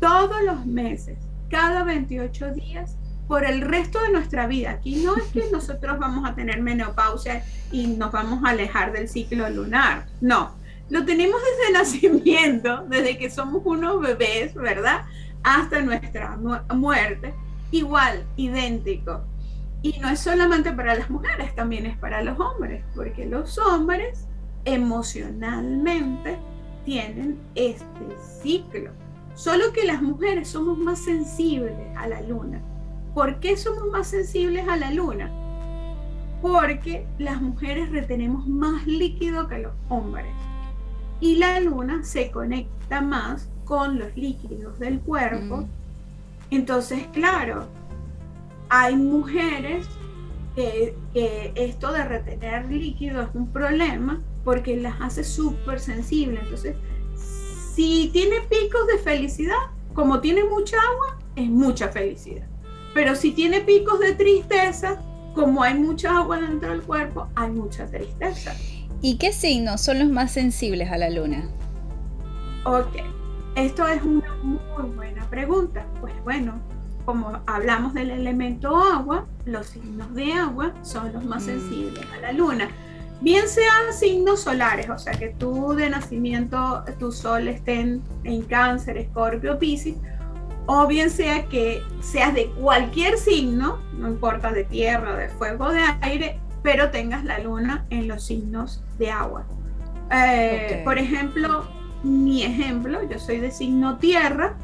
todos 0.00 0.42
los 0.42 0.64
meses, 0.64 1.18
cada 1.50 1.84
28 1.84 2.52
días 2.54 2.96
por 3.28 3.44
el 3.44 3.60
resto 3.62 4.00
de 4.02 4.10
nuestra 4.10 4.46
vida. 4.46 4.72
Aquí 4.72 4.96
no 4.96 5.16
es 5.16 5.24
que 5.24 5.50
nosotros 5.50 5.98
vamos 5.98 6.28
a 6.28 6.34
tener 6.34 6.60
menopausia 6.60 7.44
y 7.72 7.86
nos 7.86 8.12
vamos 8.12 8.44
a 8.44 8.50
alejar 8.50 8.92
del 8.92 9.08
ciclo 9.08 9.48
lunar. 9.48 10.06
No, 10.20 10.52
lo 10.90 11.04
tenemos 11.04 11.40
desde 11.40 11.66
el 11.68 11.72
nacimiento, 12.12 12.84
desde 12.88 13.18
que 13.18 13.30
somos 13.30 13.62
unos 13.64 14.00
bebés, 14.00 14.54
¿verdad? 14.54 15.04
Hasta 15.42 15.80
nuestra 15.80 16.38
muerte. 16.74 17.34
Igual, 17.70 18.24
idéntico. 18.36 19.22
Y 19.82 19.98
no 19.98 20.08
es 20.08 20.20
solamente 20.20 20.72
para 20.72 20.94
las 20.94 21.10
mujeres, 21.10 21.54
también 21.54 21.84
es 21.86 21.98
para 21.98 22.22
los 22.22 22.38
hombres, 22.40 22.84
porque 22.94 23.26
los 23.26 23.58
hombres 23.58 24.26
emocionalmente 24.64 26.38
tienen 26.86 27.38
este 27.54 28.16
ciclo. 28.42 28.92
Solo 29.34 29.72
que 29.72 29.84
las 29.84 30.00
mujeres 30.00 30.48
somos 30.48 30.78
más 30.78 31.00
sensibles 31.00 31.74
a 31.96 32.06
la 32.06 32.22
luna 32.22 32.62
¿Por 33.14 33.38
qué 33.38 33.56
somos 33.56 33.86
más 33.92 34.08
sensibles 34.08 34.66
a 34.66 34.76
la 34.76 34.90
luna? 34.90 35.30
Porque 36.42 37.06
las 37.18 37.40
mujeres 37.40 37.90
retenemos 37.90 38.46
más 38.48 38.86
líquido 38.86 39.46
que 39.46 39.60
los 39.60 39.72
hombres. 39.88 40.26
Y 41.20 41.36
la 41.36 41.60
luna 41.60 42.02
se 42.02 42.32
conecta 42.32 43.00
más 43.00 43.48
con 43.64 44.00
los 44.00 44.16
líquidos 44.16 44.80
del 44.80 45.00
cuerpo. 45.00 45.58
Mm. 45.58 45.66
Entonces, 46.50 47.06
claro, 47.12 47.66
hay 48.68 48.96
mujeres 48.96 49.86
que, 50.56 50.96
que, 51.12 51.52
esto 51.54 51.92
de 51.92 52.04
retener 52.04 52.66
líquido 52.66 53.22
es 53.22 53.28
un 53.34 53.48
problema 53.52 54.20
porque 54.44 54.76
las 54.76 55.00
hace 55.00 55.22
súper 55.22 55.78
sensibles. 55.78 56.42
Entonces, 56.42 56.76
si 57.74 58.10
tiene 58.12 58.40
picos 58.50 58.86
de 58.88 58.98
felicidad, 58.98 59.70
como 59.94 60.20
tiene 60.20 60.42
mucha 60.44 60.76
agua, 60.76 61.18
es 61.36 61.48
mucha 61.48 61.88
felicidad. 61.88 62.48
Pero 62.94 63.16
si 63.16 63.32
tiene 63.32 63.60
picos 63.60 63.98
de 63.98 64.14
tristeza, 64.14 64.98
como 65.34 65.62
hay 65.62 65.74
mucha 65.74 66.16
agua 66.16 66.40
dentro 66.40 66.70
del 66.70 66.82
cuerpo, 66.82 67.28
hay 67.34 67.50
mucha 67.50 67.86
tristeza. 67.86 68.54
¿Y 69.02 69.16
qué 69.18 69.32
signos 69.32 69.80
son 69.80 69.98
los 69.98 70.08
más 70.08 70.32
sensibles 70.32 70.90
a 70.90 70.96
la 70.96 71.10
luna? 71.10 71.48
Ok, 72.64 72.96
esto 73.56 73.86
es 73.86 74.02
una 74.02 74.34
muy 74.42 74.90
buena 74.94 75.28
pregunta. 75.28 75.84
Pues 76.00 76.14
bueno, 76.22 76.54
como 77.04 77.42
hablamos 77.46 77.92
del 77.94 78.10
elemento 78.10 78.76
agua, 78.76 79.26
los 79.44 79.66
signos 79.66 80.14
de 80.14 80.32
agua 80.32 80.72
son 80.82 81.12
los 81.12 81.24
más 81.24 81.42
mm. 81.42 81.46
sensibles 81.46 82.06
a 82.16 82.20
la 82.20 82.32
luna. 82.32 82.68
Bien 83.20 83.48
sean 83.48 83.92
signos 83.92 84.40
solares, 84.40 84.88
o 84.88 84.98
sea 84.98 85.12
que 85.14 85.28
tú 85.28 85.74
de 85.74 85.90
nacimiento, 85.90 86.84
tu 86.98 87.12
sol 87.12 87.48
esté 87.48 87.80
en, 87.80 88.02
en 88.24 88.42
cáncer, 88.42 88.98
escorpio, 88.98 89.58
piscis, 89.58 89.96
o 90.66 90.86
bien 90.86 91.10
sea 91.10 91.46
que 91.46 91.82
seas 92.00 92.34
de 92.34 92.50
cualquier 92.50 93.18
signo, 93.18 93.78
no 93.98 94.08
importa 94.08 94.52
de 94.52 94.64
tierra, 94.64 95.16
de 95.16 95.28
fuego, 95.28 95.70
de 95.70 95.82
aire, 96.00 96.40
pero 96.62 96.90
tengas 96.90 97.24
la 97.24 97.38
luna 97.38 97.86
en 97.90 98.08
los 98.08 98.24
signos 98.24 98.82
de 98.98 99.10
agua. 99.10 99.44
Eh, 100.10 100.82
por 100.84 100.98
ejemplo, 100.98 101.66
mi 102.02 102.42
ejemplo, 102.42 103.00
yo 103.08 103.18
soy 103.18 103.38
de 103.38 103.50
signo 103.50 103.98
tierra, 103.98 104.54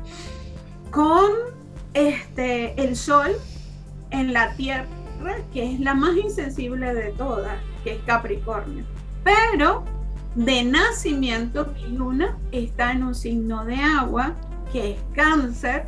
con 0.90 1.30
este, 1.94 2.80
el 2.82 2.96
sol 2.96 3.30
en 4.10 4.32
la 4.32 4.54
tierra, 4.54 4.86
que 5.52 5.74
es 5.74 5.80
la 5.80 5.94
más 5.94 6.16
insensible 6.16 6.94
de 6.94 7.10
todas, 7.12 7.58
que 7.84 7.94
es 7.94 8.02
Capricornio. 8.06 8.84
Pero 9.22 9.84
de 10.34 10.64
nacimiento 10.64 11.72
mi 11.74 11.96
luna 11.96 12.38
está 12.52 12.92
en 12.92 13.02
un 13.02 13.14
signo 13.14 13.64
de 13.64 13.76
agua, 13.76 14.34
que 14.72 14.92
es 14.92 14.98
cáncer, 15.14 15.86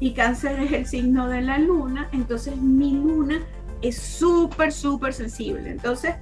y 0.00 0.14
cáncer 0.14 0.58
es 0.58 0.72
el 0.72 0.86
signo 0.86 1.28
de 1.28 1.42
la 1.42 1.58
luna, 1.58 2.08
entonces 2.12 2.56
mi 2.56 2.90
luna 2.90 3.40
es 3.82 3.96
súper, 3.96 4.72
súper 4.72 5.14
sensible. 5.14 5.70
Entonces, 5.70 6.16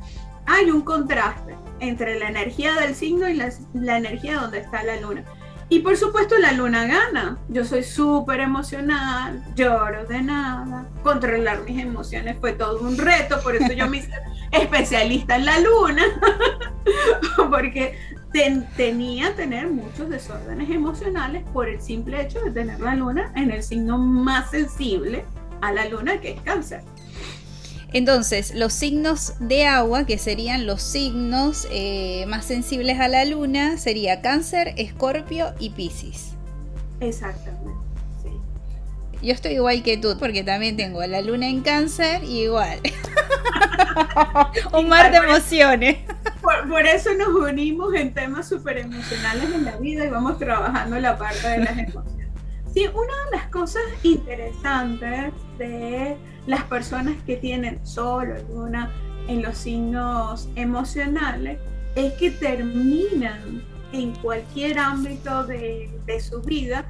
hay 0.47 0.71
un 0.71 0.83
contraste 0.83 1.57
entre 1.79 2.19
la 2.19 2.29
energía 2.29 2.75
del 2.75 2.95
signo 2.95 3.26
y 3.29 3.35
la, 3.35 3.50
la 3.73 3.97
energía 3.97 4.40
donde 4.40 4.59
está 4.59 4.83
la 4.83 5.00
luna. 5.00 5.25
Y 5.71 5.79
por 5.79 5.97
supuesto 5.97 6.37
la 6.37 6.52
luna 6.52 6.85
gana. 6.85 7.38
Yo 7.49 7.64
soy 7.64 7.85
súper 7.85 8.40
emocional, 8.40 9.43
lloro 9.55 10.05
de 10.05 10.21
nada. 10.21 10.87
Controlar 11.05 11.62
mis 11.62 11.81
emociones 11.81 12.37
fue 12.40 12.52
todo 12.52 12.81
un 12.81 12.99
reto, 12.99 13.40
por 13.40 13.55
eso 13.55 13.73
yo 13.73 13.88
me 13.88 13.99
hice 13.99 14.11
especialista 14.50 15.37
en 15.37 15.47
la 15.47 15.61
luna, 15.61 16.02
porque 17.50 17.97
tenía 18.32 19.34
tener 19.34 19.68
muchos 19.68 20.08
desórdenes 20.08 20.70
emocionales 20.70 21.44
por 21.52 21.68
el 21.68 21.80
simple 21.80 22.22
hecho 22.22 22.40
de 22.40 22.50
tener 22.50 22.80
la 22.80 22.94
luna 22.94 23.32
en 23.37 23.50
el 23.50 23.62
signo 23.62 23.99
más 23.99 24.50
sensible 24.50 25.25
a 25.60 25.72
la 25.72 25.88
luna, 25.88 26.20
que 26.20 26.32
es 26.32 26.40
cáncer. 26.42 26.82
Entonces, 27.92 28.54
los 28.54 28.72
signos 28.72 29.34
de 29.40 29.66
agua, 29.66 30.06
que 30.06 30.16
serían 30.16 30.64
los 30.64 30.80
signos 30.80 31.66
eh, 31.72 32.25
más 32.28 32.44
sensibles 32.44 33.00
a 33.00 33.08
la 33.08 33.25
luna, 33.25 33.78
sería 33.78 34.22
cáncer, 34.22 34.75
escorpio 34.76 35.52
y 35.58 35.70
piscis. 35.70 36.34
Exactamente. 37.00 37.70
Sí. 38.22 38.30
Yo 39.26 39.32
estoy 39.32 39.54
igual 39.54 39.82
que 39.82 39.96
tú, 39.96 40.16
porque 40.20 40.44
también 40.44 40.76
tengo 40.76 41.04
la 41.04 41.20
luna 41.20 41.49
en 41.49 41.62
cáncer 41.62 42.22
y 42.22 42.42
igual. 42.42 42.78
Un 44.72 44.88
mar 44.88 45.10
de 45.10 45.16
emociones. 45.16 45.99
Por, 46.69 46.85
eso 46.85 47.11
nos 47.14 47.28
unimos 47.28 47.95
en 47.95 48.12
temas 48.12 48.49
súper 48.49 48.78
emocionales 48.78 49.54
en 49.54 49.64
la 49.64 49.76
vida 49.76 50.04
y 50.04 50.11
vamos 50.11 50.38
trabajando 50.38 50.99
la 50.99 51.16
parte 51.16 51.47
de 51.47 51.59
las 51.59 51.78
emociones. 51.78 52.28
Sí, 52.75 52.87
una 52.88 53.25
de 53.26 53.37
las 53.37 53.47
cosas 53.50 53.83
interesantes 54.02 55.33
de 55.59 56.16
las 56.47 56.64
personas 56.64 57.14
que 57.25 57.37
tienen 57.37 57.85
solo 57.87 58.35
luna 58.49 58.90
en 59.28 59.42
los 59.42 59.59
signos 59.59 60.49
emocionales 60.57 61.59
es 61.95 62.14
que 62.14 62.33
terminan 62.33 63.62
en 63.92 64.14
cualquier 64.16 64.78
ámbito 64.78 65.45
de, 65.45 65.90
su 66.21 66.42
vida 66.42 66.85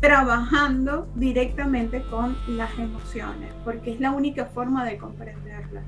trabajando 0.00 1.06
directamente 1.16 2.02
con 2.04 2.36
las 2.48 2.72
emociones, 2.78 3.52
porque 3.64 3.92
es 3.92 4.00
la 4.00 4.12
única 4.12 4.46
forma 4.46 4.86
de 4.86 4.96
comprenderlas. 4.96 5.84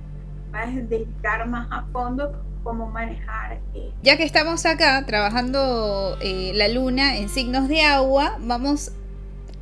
Va 0.54 0.62
a 0.62 0.66
dedicar 0.66 1.48
más 1.48 1.66
a 1.70 1.84
fondo 1.86 2.53
cómo 2.64 2.88
manejar. 2.88 3.60
Ya 4.02 4.16
que 4.16 4.24
estamos 4.24 4.66
acá 4.66 5.04
trabajando 5.06 6.16
eh, 6.20 6.52
la 6.54 6.68
luna 6.68 7.16
en 7.16 7.28
signos 7.28 7.68
de 7.68 7.82
agua, 7.82 8.38
vamos 8.40 8.90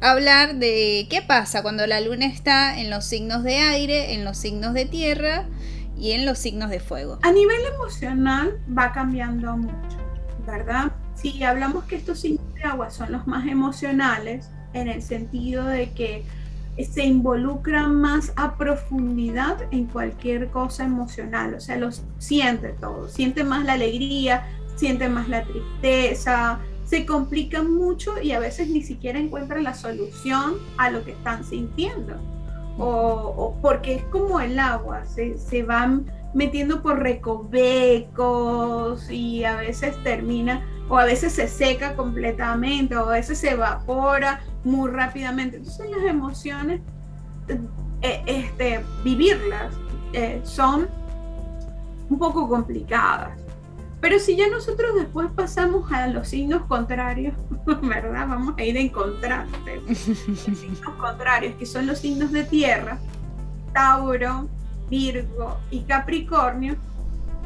hablar 0.00 0.56
de 0.56 1.06
qué 1.10 1.22
pasa 1.22 1.62
cuando 1.62 1.86
la 1.86 2.00
luna 2.00 2.26
está 2.26 2.78
en 2.80 2.90
los 2.90 3.04
signos 3.04 3.44
de 3.44 3.58
aire, 3.58 4.14
en 4.14 4.24
los 4.24 4.36
signos 4.36 4.74
de 4.74 4.84
tierra 4.84 5.44
y 5.96 6.12
en 6.12 6.26
los 6.26 6.38
signos 6.38 6.70
de 6.70 6.80
fuego. 6.80 7.18
A 7.22 7.30
nivel 7.30 7.60
emocional 7.74 8.58
va 8.76 8.92
cambiando 8.92 9.56
mucho, 9.56 9.98
¿verdad? 10.46 10.92
Si 11.14 11.42
hablamos 11.44 11.84
que 11.84 11.96
estos 11.96 12.20
signos 12.20 12.54
de 12.54 12.64
agua 12.64 12.90
son 12.90 13.12
los 13.12 13.26
más 13.26 13.46
emocionales, 13.46 14.48
en 14.72 14.88
el 14.88 15.02
sentido 15.02 15.66
de 15.66 15.92
que 15.92 16.24
se 16.78 17.04
involucran 17.04 17.96
más 17.96 18.32
a 18.36 18.56
profundidad 18.56 19.58
en 19.70 19.86
cualquier 19.86 20.48
cosa 20.48 20.84
emocional, 20.84 21.54
o 21.54 21.60
sea, 21.60 21.76
los 21.76 22.02
siente 22.18 22.68
todo, 22.68 23.08
siente 23.08 23.44
más 23.44 23.64
la 23.64 23.74
alegría, 23.74 24.46
siente 24.76 25.08
más 25.08 25.28
la 25.28 25.44
tristeza, 25.44 26.60
se 26.84 27.06
complican 27.06 27.72
mucho 27.72 28.20
y 28.20 28.32
a 28.32 28.38
veces 28.38 28.68
ni 28.68 28.82
siquiera 28.82 29.18
encuentran 29.18 29.64
la 29.64 29.74
solución 29.74 30.54
a 30.78 30.90
lo 30.90 31.04
que 31.04 31.12
están 31.12 31.44
sintiendo. 31.44 32.14
O, 32.78 33.54
porque 33.60 33.96
es 33.96 34.04
como 34.04 34.40
el 34.40 34.58
agua, 34.58 35.04
se, 35.04 35.36
se, 35.36 35.62
van 35.62 36.10
metiendo 36.32 36.82
por 36.82 37.00
recovecos 37.00 39.10
y 39.10 39.44
a 39.44 39.56
veces 39.56 40.02
termina, 40.02 40.66
o 40.88 40.96
a 40.96 41.04
veces 41.04 41.34
se 41.34 41.48
seca 41.48 41.94
completamente, 41.96 42.96
o 42.96 43.10
a 43.10 43.12
veces 43.12 43.36
se 43.38 43.50
evapora 43.50 44.40
muy 44.64 44.90
rápidamente. 44.90 45.58
Entonces 45.58 45.90
las 45.90 46.04
emociones, 46.04 46.80
eh, 48.02 48.22
este, 48.26 48.84
vivirlas 49.04 49.74
eh, 50.12 50.40
son 50.44 50.88
un 52.08 52.18
poco 52.18 52.48
complicadas. 52.48 53.38
Pero 54.00 54.18
si 54.18 54.36
ya 54.36 54.48
nosotros 54.50 54.96
después 54.96 55.30
pasamos 55.30 55.90
a 55.92 56.08
los 56.08 56.28
signos 56.28 56.64
contrarios, 56.64 57.34
¿verdad? 57.82 58.26
Vamos 58.28 58.54
a 58.58 58.64
ir 58.64 58.76
en 58.76 58.88
contraste. 58.88 59.80
Los 59.86 59.98
signos 59.98 60.94
contrarios, 60.98 61.54
que 61.54 61.66
son 61.66 61.86
los 61.86 61.98
signos 62.00 62.32
de 62.32 62.42
tierra, 62.44 62.98
Tauro, 63.72 64.48
Virgo 64.90 65.56
y 65.70 65.82
Capricornio, 65.82 66.76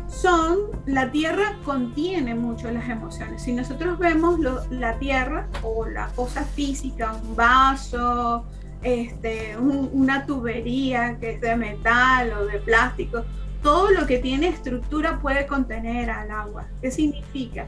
son, 0.08 0.58
la 0.86 1.10
tierra 1.10 1.56
contiene 1.64 2.34
mucho 2.34 2.70
las 2.70 2.88
emociones. 2.88 3.42
Si 3.42 3.52
nosotros 3.52 3.98
vemos 3.98 4.38
la 4.70 4.98
tierra 4.98 5.48
o 5.62 5.86
la 5.86 6.08
cosa 6.08 6.44
física, 6.44 7.14
un 7.22 7.36
vaso, 7.36 8.44
este, 8.82 9.56
una 9.58 10.26
tubería 10.26 11.18
que 11.18 11.34
es 11.34 11.40
de 11.40 11.56
metal 11.56 12.32
o 12.32 12.46
de 12.46 12.58
plástico, 12.58 13.24
todo 13.62 13.90
lo 13.90 14.06
que 14.06 14.18
tiene 14.18 14.48
estructura 14.48 15.18
puede 15.20 15.46
contener 15.46 16.10
al 16.10 16.30
agua. 16.30 16.66
¿Qué 16.80 16.90
significa? 16.90 17.66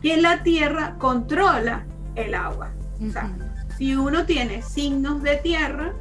Que 0.00 0.16
la 0.16 0.42
tierra 0.42 0.94
controla 0.98 1.84
el 2.14 2.34
agua. 2.34 2.70
O 3.04 3.10
sea, 3.10 3.30
si 3.76 3.96
uno 3.96 4.26
tiene 4.26 4.62
signos 4.62 5.22
de 5.22 5.36
tierra 5.36 5.92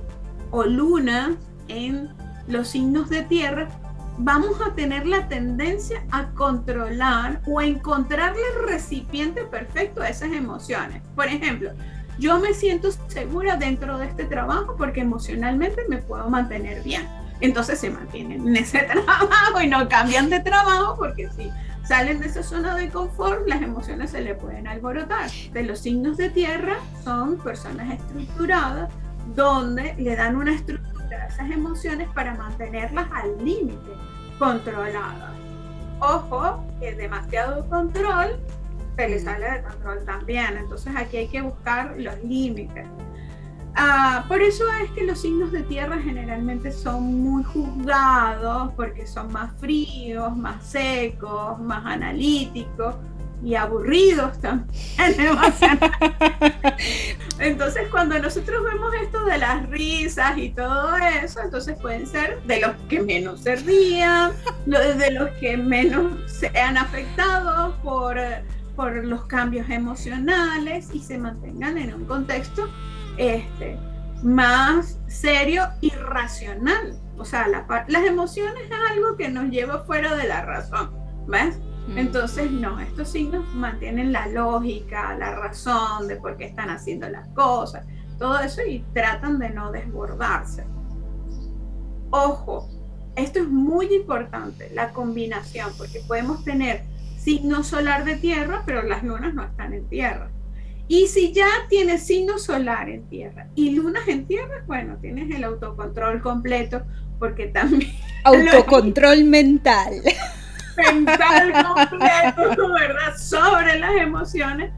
o 0.52 0.64
luna 0.64 1.36
en 1.68 2.10
los 2.48 2.68
signos 2.68 3.10
de 3.10 3.24
tierra, 3.24 3.70
vamos 4.18 4.62
a 4.62 4.74
tener 4.74 5.06
la 5.08 5.28
tendencia 5.28 6.04
a 6.12 6.28
controlar 6.32 7.42
o 7.46 7.60
a 7.60 7.66
encontrarle 7.66 8.42
el 8.56 8.70
recipiente 8.70 9.44
perfecto 9.44 10.02
a 10.02 10.10
esas 10.10 10.32
emociones. 10.32 11.02
Por 11.16 11.28
ejemplo, 11.28 11.72
yo 12.20 12.40
me 12.40 12.54
siento 12.54 12.90
segura 13.08 13.58
dentro 13.58 13.98
de 13.98 14.08
este 14.08 14.26
trabajo 14.26 14.76
porque 14.78 15.02
emocionalmente 15.02 15.82
me 15.90 15.98
puedo 15.98 16.30
mantener 16.30 16.84
bien 16.84 17.08
entonces 17.44 17.78
se 17.80 17.90
mantienen 17.90 18.48
en 18.48 18.56
ese 18.56 18.80
trabajo 18.84 19.62
y 19.62 19.68
no 19.68 19.88
cambian 19.90 20.30
de 20.30 20.40
trabajo 20.40 20.96
porque 20.98 21.30
si 21.36 21.50
salen 21.86 22.22
de 22.22 22.28
esa 22.28 22.42
zona 22.42 22.74
de 22.76 22.90
confort, 22.90 23.46
las 23.48 23.62
emociones 23.62 24.12
se 24.12 24.22
le 24.22 24.34
pueden 24.34 24.66
alborotar. 24.66 25.30
De 25.52 25.64
los 25.64 25.80
signos 25.80 26.16
de 26.16 26.30
tierra 26.30 26.78
son 27.04 27.38
personas 27.38 27.94
estructuradas 27.94 28.90
donde 29.36 29.94
le 29.98 30.16
dan 30.16 30.38
una 30.38 30.56
estructura 30.56 30.93
esas 31.28 31.50
emociones 31.52 32.08
para 32.10 32.36
mantenerlas 32.36 33.08
al 33.12 33.44
límite, 33.44 33.92
controladas. 34.40 35.34
Ojo, 36.00 36.64
que 36.80 36.94
demasiado 36.96 37.68
control 37.70 38.40
se 38.96 39.10
le 39.10 39.20
sale 39.20 39.50
de 39.50 39.64
control 39.64 40.06
también. 40.06 40.58
Entonces 40.58 40.94
aquí 40.96 41.18
hay 41.18 41.28
que 41.28 41.42
buscar 41.42 41.96
los 41.98 42.22
límites. 42.24 42.86
Ah, 43.76 44.26
por 44.28 44.42
eso 44.42 44.66
es 44.84 44.92
que 44.92 45.04
los 45.04 45.20
signos 45.20 45.52
de 45.52 45.64
tierra 45.64 45.98
generalmente 45.98 46.72
son 46.72 47.04
muy 47.22 47.44
juzgados 47.44 48.72
porque 48.76 49.08
son 49.08 49.32
más 49.32 49.52
fríos, 49.60 50.36
más 50.38 50.64
secos, 50.64 51.60
más 51.60 51.84
analíticos 51.84 52.96
y 53.44 53.56
aburridos 53.56 54.40
también. 54.40 54.70
entonces 57.40 57.88
cuando 57.90 58.18
nosotros 58.20 58.64
vemos 58.64 58.94
esto 59.02 59.26
de 59.26 59.38
las 59.38 59.70
risas 59.70 60.38
y 60.38 60.50
todo 60.50 60.96
eso, 60.98 61.42
entonces 61.42 61.78
pueden 61.80 62.08
ser 62.08 62.42
de 62.44 62.62
los 62.62 62.72
que 62.88 63.02
menos 63.02 63.42
se 63.42 63.58
rían, 63.58 64.32
de 64.66 65.12
los 65.12 65.30
que 65.40 65.58
menos 65.58 66.14
sean 66.32 66.78
afectados 66.78 67.76
por, 67.84 68.18
por 68.76 69.04
los 69.04 69.26
cambios 69.26 69.70
emocionales 69.70 70.90
y 70.94 71.00
se 71.00 71.18
mantengan 71.18 71.78
en 71.78 71.94
un 71.94 72.06
contexto 72.06 72.70
este, 73.18 73.78
más 74.24 75.00
serio 75.08 75.68
y 75.82 75.90
racional. 75.90 76.98
O 77.18 77.26
sea, 77.26 77.48
las 77.48 78.06
emociones 78.06 78.64
es 78.66 78.92
algo 78.92 79.16
que 79.18 79.30
nos 79.30 79.50
lleva 79.50 79.84
fuera 79.84 80.16
de 80.16 80.28
la 80.28 80.42
razón, 80.44 80.92
¿ves? 81.28 81.60
Mm. 81.88 81.98
Entonces, 81.98 82.52
no, 82.52 82.80
estos 82.80 83.10
signos 83.10 83.46
mantienen 83.54 84.12
la 84.12 84.28
lógica, 84.28 85.16
la 85.18 85.36
razón 85.36 86.08
de 86.08 86.16
por 86.16 86.38
qué 86.38 86.46
están 86.46 86.70
haciendo 86.70 87.10
las 87.10 87.28
cosas, 87.30 87.86
todo 88.18 88.40
eso 88.40 88.62
y 88.66 88.84
tratan 88.94 89.40
de 89.40 89.50
no 89.50 89.72
desbordarse. 89.72 90.66
Ojo, 92.10 92.70
esto 93.16 93.40
es 93.40 93.48
muy 93.48 93.94
importante, 93.94 94.70
la 94.74 94.92
combinación, 94.92 95.72
porque 95.78 96.02
podemos 96.08 96.44
tener 96.44 96.84
signo 97.18 97.64
solar 97.64 98.06
de 98.06 98.16
tierra, 98.18 98.64
pero 98.66 98.84
las 98.84 99.04
lunas 99.04 99.34
no 99.34 99.44
están 99.44 99.74
en 99.74 99.88
tierra. 99.88 100.30
Y 100.88 101.08
si 101.08 101.32
ya 101.32 101.48
tienes 101.70 102.06
signo 102.06 102.38
solar 102.38 102.90
en 102.90 103.08
tierra 103.08 103.48
y 103.56 103.72
lunas 103.72 104.08
en 104.08 104.28
tierra, 104.28 104.64
bueno, 104.68 104.98
tienes 105.00 105.34
el 105.34 105.44
autocontrol 105.44 106.22
completo 106.22 106.84
porque 107.20 107.48
también... 107.48 107.92
Autocontrol 108.26 109.24
mental. 109.24 110.02
Mental 110.78 111.52
completo, 111.52 112.74
¿verdad? 112.80 113.18
Sobre 113.18 113.80
las 113.80 113.96
emociones. 113.96 114.72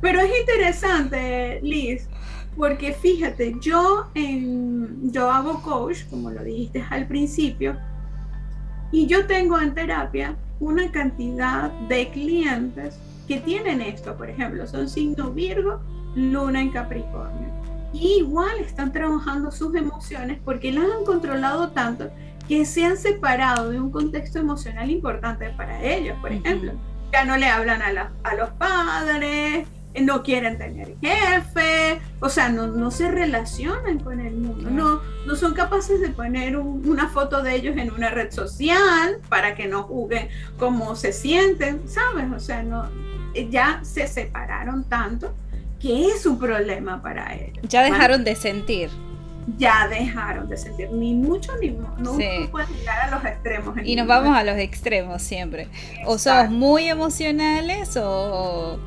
Pero 0.00 0.20
es 0.20 0.30
interesante, 0.40 1.60
Liz, 1.62 2.08
Porque 2.56 2.92
fíjate, 2.92 3.56
yo, 3.60 4.10
en, 4.14 5.12
yo 5.12 5.30
hago 5.30 5.62
coach, 5.62 6.04
como 6.08 6.30
lo 6.30 6.42
dijiste 6.42 6.84
al 6.90 7.06
principio, 7.06 7.76
y 8.92 9.06
yo 9.06 9.26
tengo 9.26 9.60
en 9.60 9.74
terapia 9.74 10.36
una 10.58 10.90
cantidad 10.90 11.70
de 11.88 12.10
clientes 12.10 12.98
que 13.28 13.38
tienen 13.38 13.80
esto, 13.80 14.16
por 14.16 14.28
ejemplo, 14.28 14.66
son 14.66 14.88
signo 14.88 15.30
Virgo, 15.30 15.80
Luna 16.16 16.60
en 16.60 16.70
Capricornio. 16.70 17.48
Y 17.92 18.18
igual 18.18 18.58
están 18.58 18.92
trabajando 18.92 19.50
sus 19.50 19.74
emociones 19.74 20.38
porque 20.44 20.72
las 20.72 20.84
han 20.84 21.04
controlado 21.04 21.70
tanto 21.70 22.10
que 22.50 22.64
se 22.64 22.84
han 22.84 22.96
separado 22.96 23.70
de 23.70 23.80
un 23.80 23.92
contexto 23.92 24.40
emocional 24.40 24.90
importante 24.90 25.50
para 25.50 25.80
ellos, 25.84 26.18
por 26.20 26.32
ejemplo. 26.32 26.72
Ya 27.12 27.24
no 27.24 27.36
le 27.36 27.46
hablan 27.46 27.80
a, 27.80 28.10
a 28.24 28.34
los 28.34 28.50
padres, 28.50 29.68
no 30.00 30.24
quieren 30.24 30.58
tener 30.58 30.96
jefe, 31.00 32.00
o 32.18 32.28
sea, 32.28 32.48
no, 32.48 32.66
no 32.66 32.90
se 32.90 33.08
relacionan 33.08 34.00
con 34.00 34.18
el 34.18 34.34
mundo, 34.34 34.68
no, 34.68 35.00
no 35.28 35.36
son 35.36 35.54
capaces 35.54 36.00
de 36.00 36.08
poner 36.08 36.56
una 36.56 37.08
foto 37.08 37.40
de 37.40 37.54
ellos 37.54 37.76
en 37.76 37.92
una 37.92 38.10
red 38.10 38.32
social 38.32 39.18
para 39.28 39.54
que 39.54 39.68
no 39.68 39.84
juzguen 39.84 40.28
cómo 40.58 40.96
se 40.96 41.12
sienten, 41.12 41.88
¿sabes? 41.88 42.32
O 42.34 42.40
sea, 42.40 42.64
no, 42.64 42.88
ya 43.48 43.78
se 43.84 44.08
separaron 44.08 44.82
tanto 44.88 45.32
que 45.78 46.08
es 46.08 46.26
un 46.26 46.36
problema 46.40 47.00
para 47.00 47.32
ellos. 47.32 47.60
Ya 47.68 47.84
dejaron 47.84 48.24
de 48.24 48.34
sentir. 48.34 48.90
Ya 49.56 49.88
dejaron 49.88 50.48
de 50.48 50.56
sentir, 50.56 50.90
ni 50.92 51.14
mucho 51.14 51.52
ni 51.60 51.70
no 51.70 51.94
pueden 52.50 52.68
llegar 52.74 53.08
a 53.08 53.10
los 53.10 53.24
extremos. 53.24 53.76
y 53.84 53.96
nos 53.96 54.06
vamos 54.06 54.36
a 54.36 54.44
los 54.44 54.56
extremos 54.58 55.22
siempre. 55.22 55.68
O 56.06 56.18
somos 56.18 56.50
muy 56.50 56.88
emocionales 56.88 57.96
o 57.96 58.78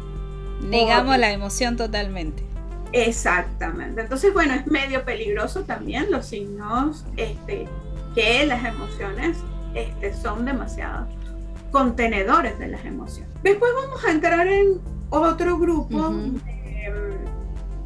Negamos 0.63 1.17
la 1.17 1.31
emoción 1.31 1.75
totalmente. 1.75 2.43
Exactamente. 2.91 4.01
Entonces, 4.01 4.33
bueno, 4.33 4.53
es 4.53 4.67
medio 4.67 5.03
peligroso 5.03 5.63
también 5.63 6.11
los 6.11 6.27
signos 6.27 7.05
este, 7.17 7.67
que 8.15 8.45
las 8.45 8.63
emociones 8.63 9.37
este, 9.73 10.13
son 10.13 10.45
demasiado 10.45 11.07
contenedores 11.71 12.57
de 12.59 12.67
las 12.67 12.85
emociones. 12.85 13.31
Después 13.41 13.71
vamos 13.83 14.05
a 14.05 14.11
entrar 14.11 14.47
en 14.47 14.79
otro 15.09 15.57
grupo 15.57 16.11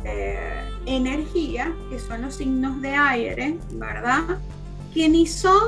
de, 0.03 0.76
energía, 0.87 1.73
que 1.89 1.99
son 1.99 2.23
los 2.23 2.35
signos 2.35 2.81
de 2.81 2.95
aire, 2.95 3.57
¿verdad? 3.73 4.39
Que 4.93 5.07
ni 5.09 5.27
son 5.27 5.67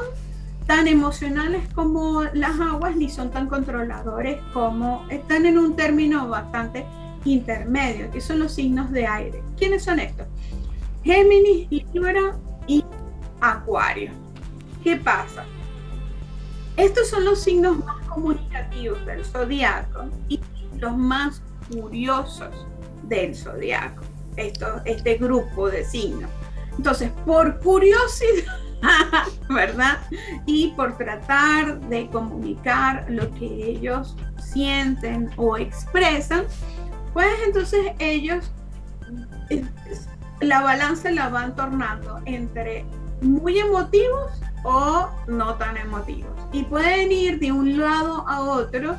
tan 0.66 0.88
emocionales 0.88 1.62
como 1.76 2.24
las 2.34 2.60
aguas, 2.60 2.96
ni 2.96 3.10
son 3.10 3.30
tan 3.30 3.48
controladores 3.48 4.42
como 4.54 5.06
están 5.10 5.46
en 5.46 5.58
un 5.58 5.76
término 5.76 6.28
bastante 6.28 6.86
intermedio, 7.26 8.10
que 8.12 8.22
son 8.22 8.40
los 8.40 8.54
signos 8.54 8.92
de 8.92 9.06
aire. 9.06 9.44
¿Quiénes 9.58 9.84
son 9.84 10.00
estos? 10.00 10.26
Géminis, 11.04 11.70
Libra 11.94 12.38
y 12.66 12.84
Acuario. 13.42 14.12
¿Qué 14.84 14.96
pasa? 14.96 15.44
Estos 16.78 17.10
son 17.10 17.26
los 17.26 17.42
signos 17.42 17.84
más 17.84 18.06
comunicativos 18.06 19.06
del 19.06 19.26
zodiaco 19.26 20.06
y 20.30 20.40
los 20.78 20.96
más 20.96 21.42
curiosos 21.70 22.66
del 23.04 23.36
zodiaco. 23.36 24.04
Esto, 24.40 24.82
este 24.86 25.16
grupo 25.16 25.70
de 25.70 25.84
signos. 25.84 26.30
Entonces, 26.78 27.12
por 27.26 27.60
curiosidad, 27.60 28.54
¿verdad? 29.50 30.00
Y 30.46 30.70
por 30.70 30.98
tratar 30.98 31.80
de 31.82 32.08
comunicar 32.08 33.06
lo 33.10 33.30
que 33.36 33.46
ellos 33.46 34.16
sienten 34.38 35.30
o 35.36 35.58
expresan, 35.58 36.46
pues 37.14 37.28
entonces 37.46 37.92
ellos 38.00 38.52
la 40.42 40.62
balanza 40.62 41.12
la 41.12 41.30
van 41.30 41.56
tornando 41.56 42.22
entre 42.26 42.86
muy 43.22 43.60
emotivos 43.60 44.32
o 44.64 45.10
no 45.28 45.56
tan 45.56 45.78
emotivos. 45.78 46.32
Y 46.52 46.64
pueden 46.64 47.12
ir 47.12 47.40
de 47.40 47.52
un 47.52 47.80
lado 47.80 48.26
a 48.28 48.42
otro 48.42 48.96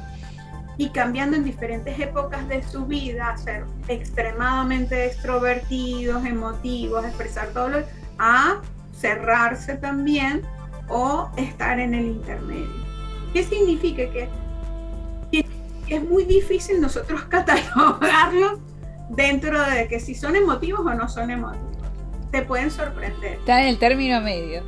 y 0.81 0.89
cambiando 0.89 1.37
en 1.37 1.45
diferentes 1.45 2.01
épocas 2.01 2.49
de 2.49 2.63
su 2.63 2.87
vida, 2.87 3.37
ser 3.37 3.67
extremadamente 3.89 5.05
extrovertidos, 5.09 6.25
emotivos, 6.25 7.05
expresar 7.05 7.49
todo 7.49 7.69
lo 7.69 7.79
a 8.19 8.63
cerrarse 8.99 9.75
también 9.75 10.41
o 10.89 11.31
estar 11.37 11.79
en 11.79 11.93
el 11.93 12.07
intermedio. 12.07 12.73
¿Qué 13.35 13.45
significa? 13.45 14.11
Que 14.11 14.31
es 15.87 16.03
muy 16.03 16.25
difícil 16.25 16.81
nosotros 16.81 17.25
catalogarlos 17.29 18.59
dentro 19.11 19.63
de 19.63 19.87
que 19.87 20.01
si 20.01 20.15
son 20.15 20.35
emotivos 20.35 20.81
o 20.81 20.95
no 20.95 21.11
son 21.11 21.31
emotivos. 21.31 21.69
Te 22.31 22.41
pueden 22.41 22.71
sorprender. 22.71 23.35
Están 23.35 23.65
en 23.65 23.69
el 23.69 23.79
término 23.79 24.23
medio. 24.23 24.63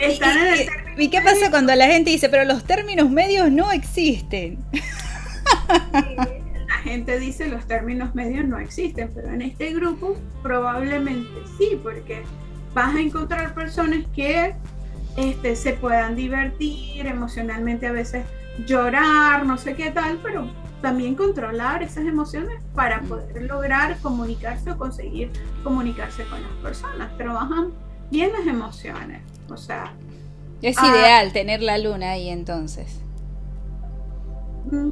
Están 0.00 0.38
en 0.38 0.54
el 0.54 0.66
término 0.66 1.02
¿Y 1.02 1.08
qué 1.08 1.20
pasa 1.20 1.50
cuando 1.50 1.72
la 1.76 1.86
gente 1.86 2.10
dice, 2.10 2.28
pero 2.28 2.44
los 2.44 2.64
términos 2.64 3.08
medios 3.08 3.52
no 3.52 3.70
existen? 3.70 4.58
la 5.92 6.74
gente 6.82 7.18
dice 7.18 7.48
los 7.48 7.66
términos 7.66 8.14
medios 8.14 8.46
no 8.46 8.58
existen, 8.58 9.10
pero 9.14 9.30
en 9.30 9.42
este 9.42 9.72
grupo 9.72 10.16
probablemente 10.42 11.30
sí, 11.58 11.80
porque 11.82 12.22
vas 12.74 12.94
a 12.94 13.00
encontrar 13.00 13.54
personas 13.54 14.04
que 14.14 14.54
este, 15.16 15.56
se 15.56 15.74
puedan 15.74 16.16
divertir 16.16 17.06
emocionalmente, 17.06 17.86
a 17.86 17.92
veces 17.92 18.24
llorar, 18.66 19.46
no 19.46 19.58
sé 19.58 19.74
qué 19.74 19.90
tal, 19.90 20.18
pero 20.22 20.50
también 20.80 21.14
controlar 21.14 21.82
esas 21.82 22.04
emociones 22.06 22.60
para 22.74 23.00
poder 23.02 23.42
lograr 23.42 23.98
comunicarse 24.00 24.70
o 24.70 24.78
conseguir 24.78 25.30
comunicarse 25.62 26.24
con 26.24 26.42
las 26.42 26.52
personas. 26.62 27.16
Trabajan 27.16 27.72
bien 28.10 28.32
las 28.32 28.46
emociones, 28.46 29.22
o 29.48 29.56
sea... 29.56 29.92
Es 30.60 30.76
ideal 30.80 31.32
tener 31.32 31.60
la 31.60 31.76
luna 31.78 32.12
ahí 32.12 32.28
entonces. 32.28 33.00
Mm, 34.70 34.90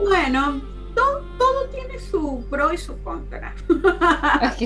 bueno, 0.00 0.60
todo, 0.94 1.22
todo 1.38 1.68
tiene 1.68 1.98
su 1.98 2.44
pro 2.50 2.72
y 2.72 2.78
su 2.78 3.00
contra. 3.02 3.54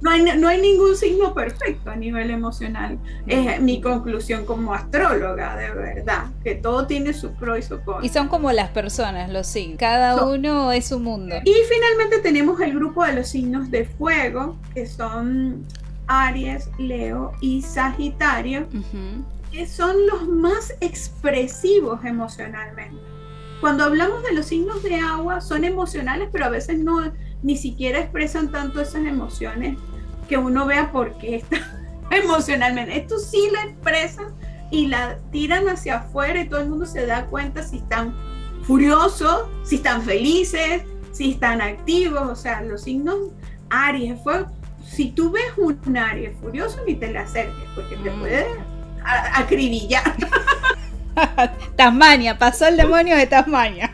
no 0.00 0.10
hay, 0.10 0.22
no 0.38 0.48
hay 0.48 0.60
ningún 0.60 0.96
signo 0.96 1.34
perfecto 1.34 1.90
a 1.90 1.96
nivel 1.96 2.30
emocional. 2.30 2.98
Es 3.26 3.60
mi 3.60 3.80
conclusión 3.80 4.44
como 4.44 4.72
astróloga, 4.72 5.56
de 5.56 5.70
verdad, 5.70 6.26
que 6.42 6.54
todo 6.54 6.86
tiene 6.86 7.12
su 7.12 7.32
pro 7.32 7.56
y 7.56 7.62
su 7.62 7.80
contra. 7.82 8.04
Y 8.04 8.08
son 8.08 8.28
como 8.28 8.50
las 8.52 8.70
personas, 8.70 9.30
los 9.30 9.46
signos. 9.46 9.78
Cada 9.78 10.24
uno 10.24 10.72
es 10.72 10.90
un 10.92 11.04
mundo. 11.04 11.36
Y 11.44 11.54
finalmente 11.68 12.18
tenemos 12.20 12.60
el 12.60 12.74
grupo 12.74 13.04
de 13.04 13.14
los 13.14 13.28
signos 13.28 13.70
de 13.70 13.84
fuego, 13.84 14.56
que 14.74 14.86
son 14.86 15.66
Aries, 16.06 16.70
Leo 16.78 17.32
y 17.40 17.62
Sagitario, 17.62 18.66
que 19.52 19.66
son 19.66 19.94
los 20.06 20.28
más 20.28 20.74
expresivos 20.80 22.04
emocionalmente. 22.04 23.00
Cuando 23.60 23.84
hablamos 23.84 24.22
de 24.22 24.32
los 24.32 24.46
signos 24.46 24.82
de 24.82 24.96
agua, 24.96 25.40
son 25.40 25.64
emocionales, 25.64 26.28
pero 26.32 26.46
a 26.46 26.48
veces 26.48 26.78
no 26.78 27.12
ni 27.42 27.56
siquiera 27.56 28.00
expresan 28.00 28.50
tanto 28.50 28.80
esas 28.80 29.04
emociones 29.04 29.78
que 30.28 30.36
uno 30.38 30.66
vea 30.66 30.92
por 30.92 31.18
qué 31.18 31.36
está 31.36 31.58
emocionalmente. 32.10 32.96
Esto 32.96 33.18
sí 33.18 33.48
la 33.52 33.64
expresan 33.64 34.26
y 34.70 34.86
la 34.86 35.18
tiran 35.30 35.68
hacia 35.68 35.98
afuera 35.98 36.40
y 36.40 36.48
todo 36.48 36.60
el 36.60 36.68
mundo 36.68 36.86
se 36.86 37.04
da 37.06 37.26
cuenta 37.26 37.62
si 37.62 37.78
están 37.78 38.14
furiosos, 38.62 39.48
si 39.64 39.76
están 39.76 40.02
felices, 40.02 40.82
si 41.12 41.32
están 41.32 41.60
activos. 41.60 42.22
O 42.22 42.36
sea, 42.36 42.62
los 42.62 42.82
signos 42.82 43.16
Aries 43.68 44.18
fue. 44.22 44.46
Si 44.86 45.10
tú 45.12 45.30
ves 45.30 45.44
un 45.56 45.96
Aries 45.96 46.36
furioso, 46.40 46.78
ni 46.86 46.94
te 46.94 47.12
le 47.12 47.18
acerques 47.18 47.64
porque 47.74 47.96
te 47.96 48.10
mm. 48.10 48.20
puede 48.20 48.46
acribillar. 49.04 50.16
Tasmania, 51.76 52.38
pasó 52.38 52.66
el 52.66 52.76
demonio 52.76 53.16
de 53.16 53.26
Tasmania. 53.26 53.90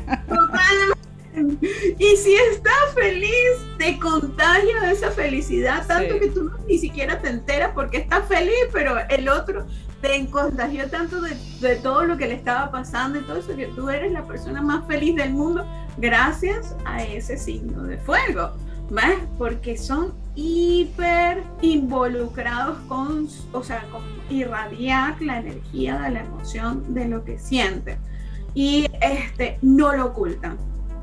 Y 1.98 2.16
si 2.16 2.34
está 2.34 2.70
feliz, 2.94 3.30
te 3.78 3.98
contagia 3.98 4.80
de 4.80 4.92
esa 4.92 5.10
felicidad, 5.10 5.86
tanto 5.86 6.18
que 6.18 6.28
tú 6.28 6.50
ni 6.66 6.78
siquiera 6.78 7.20
te 7.20 7.28
enteras 7.28 7.72
porque 7.74 7.98
está 7.98 8.22
feliz, 8.22 8.54
pero 8.72 8.96
el 9.10 9.28
otro 9.28 9.66
te 10.00 10.26
contagió 10.30 10.88
tanto 10.88 11.20
de, 11.20 11.36
de, 11.60 11.76
todo 11.76 12.04
lo 12.04 12.16
que 12.16 12.26
le 12.26 12.34
estaba 12.34 12.70
pasando 12.70 13.18
y 13.18 13.22
todo 13.22 13.36
eso, 13.36 13.54
que 13.54 13.66
tú 13.66 13.90
eres 13.90 14.12
la 14.12 14.26
persona 14.26 14.62
más 14.62 14.86
feliz 14.86 15.14
del 15.16 15.32
mundo 15.32 15.66
gracias 15.98 16.74
a 16.84 17.02
ese 17.02 17.36
signo 17.36 17.82
de 17.82 17.98
fuego. 17.98 18.52
¿Ves? 18.90 19.18
Porque 19.36 19.76
son 19.76 20.14
hiper 20.36 21.42
involucrados 21.62 22.78
con, 22.88 23.26
o 23.52 23.62
sea, 23.64 23.82
con 23.90 24.02
irradiar 24.30 25.20
la 25.20 25.40
energía 25.40 25.98
de 25.98 26.10
la 26.10 26.20
emoción 26.20 26.94
de 26.94 27.08
lo 27.08 27.24
que 27.24 27.38
sienten. 27.38 27.98
Y 28.54 28.86
este, 29.00 29.58
no 29.62 29.92
lo 29.92 30.06
ocultan 30.06 30.56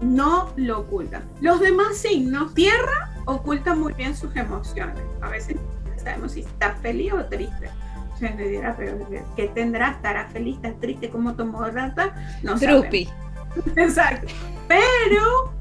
no 0.03 0.51
lo 0.55 0.79
ocultan. 0.79 1.23
Los 1.41 1.59
demás 1.59 1.97
signos, 1.97 2.53
tierra, 2.53 3.11
ocultan 3.25 3.79
muy 3.79 3.93
bien 3.93 4.15
sus 4.15 4.35
emociones. 4.35 5.01
A 5.21 5.29
veces 5.29 5.57
sabemos 6.03 6.33
si 6.33 6.41
está 6.41 6.75
feliz 6.75 7.13
o 7.13 7.25
triste. 7.25 7.69
Se 8.19 8.29
me 8.29 8.43
dirá, 8.43 8.75
pero 8.77 8.97
¿qué 9.35 9.47
tendrá? 9.47 9.91
¿Estará 9.91 10.27
feliz? 10.27 10.55
¿Está 10.57 10.73
triste? 10.79 11.09
¿Cómo 11.09 11.33
tomó 11.33 11.65
rata? 11.65 12.13
No 12.43 12.55
Drupi. 12.55 13.09
Exacto. 13.75 14.27
Pero 14.67 15.53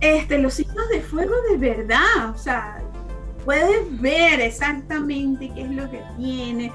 este, 0.00 0.38
los 0.38 0.54
signos 0.54 0.88
de 0.88 1.00
fuego 1.00 1.34
de 1.50 1.58
verdad, 1.58 2.30
o 2.34 2.38
sea, 2.38 2.78
puedes 3.46 4.00
ver 4.00 4.40
exactamente 4.40 5.50
qué 5.54 5.62
es 5.62 5.70
lo 5.70 5.88
que 5.88 6.02
tiene, 6.18 6.72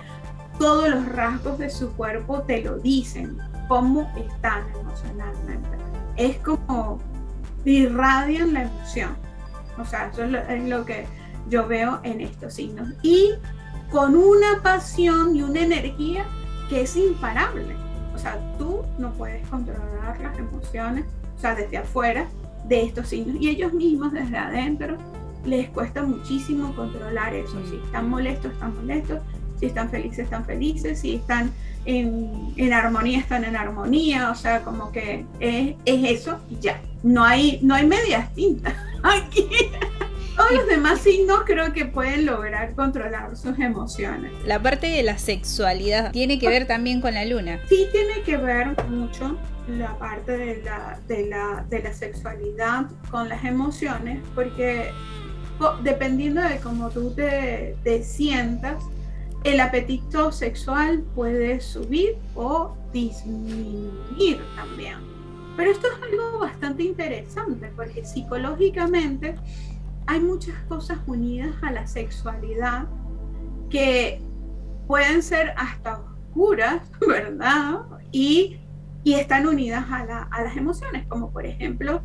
todos 0.58 0.90
los 0.90 1.06
rasgos 1.10 1.60
de 1.60 1.70
su 1.70 1.92
cuerpo 1.92 2.42
te 2.44 2.64
lo 2.64 2.80
dicen, 2.80 3.38
cómo 3.68 4.10
están 4.16 4.64
emocionalmente. 4.80 5.70
Es 6.16 6.38
como 6.38 7.00
irradian 7.66 8.54
la 8.54 8.64
emoción. 8.64 9.16
O 9.78 9.86
sea, 9.86 10.10
eso 10.12 10.24
es 10.24 10.70
lo, 10.70 10.86
que 10.86 11.06
yo 11.50 11.68
veo 11.68 12.00
en 12.04 12.22
estos 12.22 12.54
signos. 12.54 12.90
Y 13.04 13.32
con 13.92 14.16
una 14.16 14.62
pasión 14.64 15.36
y 15.36 15.44
una 15.44 15.62
energía 15.62 16.26
que 16.70 16.84
es 16.84 16.96
imparable. 16.96 17.76
O 18.16 18.18
sea, 18.18 18.40
tú 18.58 18.82
no 18.98 19.12
puedes 19.14 19.46
controlar 19.50 20.20
las 20.22 20.38
emociones, 20.38 21.06
o 21.38 21.40
sea, 21.40 21.54
desde 21.54 21.78
afuera 21.78 22.28
de 22.66 22.84
estos 22.84 23.10
signos. 23.10 23.36
Y 23.42 23.50
ellos 23.50 23.74
mismos 23.74 24.14
desde 24.14 24.38
adentro 24.38 24.98
les 25.46 25.70
cuesta 25.70 26.04
muchísimo 26.04 26.76
controlar 26.76 27.34
eso. 27.34 27.62
Si 27.70 27.76
están 27.78 28.10
molestos, 28.10 28.52
están 28.52 28.76
molestos. 28.76 29.20
Si 29.60 29.68
están 29.68 29.90
felices, 29.90 30.20
están 30.20 30.46
felices. 30.46 31.00
Si 31.00 31.16
están 31.16 31.52
en, 31.86 32.54
en 32.58 32.74
armonía, 32.74 33.20
están 33.20 33.44
en 33.44 33.56
armonía. 33.56 34.32
O 34.32 34.36
sea, 34.36 34.64
como 34.64 34.92
que 34.92 35.26
es, 35.40 35.76
es 35.86 36.22
eso 36.22 36.40
y 36.50 36.60
ya. 36.60 36.82
No 37.04 37.24
hay, 37.24 37.60
no 37.62 37.76
hay 37.76 37.86
medias 37.86 38.34
tintas 38.34 38.74
aquí. 39.04 39.48
Todos 40.36 40.52
los 40.54 40.68
demás 40.68 41.02
signos 41.02 41.42
creo 41.46 41.74
que 41.74 41.86
pueden 41.86 42.26
lograr 42.26 42.74
controlar 42.74 43.36
sus 43.36 43.60
emociones. 43.60 44.32
La 44.46 44.62
parte 44.62 44.88
de 44.88 45.04
la 45.04 45.18
sexualidad 45.18 46.12
tiene 46.12 46.40
que 46.40 46.48
ver 46.48 46.68
también 46.68 47.02
con 47.02 47.14
la 47.14 47.26
luna. 47.26 47.60
Sí, 47.68 47.86
tiene 47.92 48.22
que 48.24 48.38
ver 48.38 48.76
mucho 48.88 49.38
la 49.68 49.98
parte 49.98 50.38
de 50.38 50.64
la, 50.64 51.00
de 51.08 51.28
la, 51.28 51.66
de 51.70 51.84
la 51.84 51.94
sexualidad 51.94 52.86
con 53.10 53.30
las 53.30 53.44
emociones, 53.44 54.20
porque 54.34 54.92
dependiendo 55.84 56.42
de 56.42 56.60
cómo 56.60 56.90
tú 56.90 57.12
te, 57.12 58.04
sientas, 58.04 58.84
el 59.44 59.60
apetito 59.60 60.32
sexual 60.32 61.04
puede 61.16 61.60
subir 61.62 62.16
o 62.36 62.76
disminuir 62.94 64.42
también. 64.56 64.98
Pero 65.58 65.72
esto 65.72 65.88
es 65.88 65.94
algo 66.04 66.40
bastante 66.40 66.84
interesante 66.84 67.72
porque 67.76 68.06
psicológicamente 68.06 69.36
hay 70.08 70.20
muchas 70.20 70.56
cosas 70.68 71.00
unidas 71.08 71.54
a 71.62 71.72
la 71.72 71.88
sexualidad 71.88 72.88
que 73.70 74.22
pueden 74.88 75.22
ser 75.22 75.54
hasta 75.58 76.00
oscuras, 76.00 76.82
¿verdad? 77.08 77.82
Y, 78.12 78.58
y 79.04 79.14
están 79.16 79.48
unidas 79.48 79.86
a 79.90 80.44
las 80.44 80.58
emociones, 80.58 81.06
como 81.08 81.32
por 81.32 81.46
ejemplo, 81.46 82.02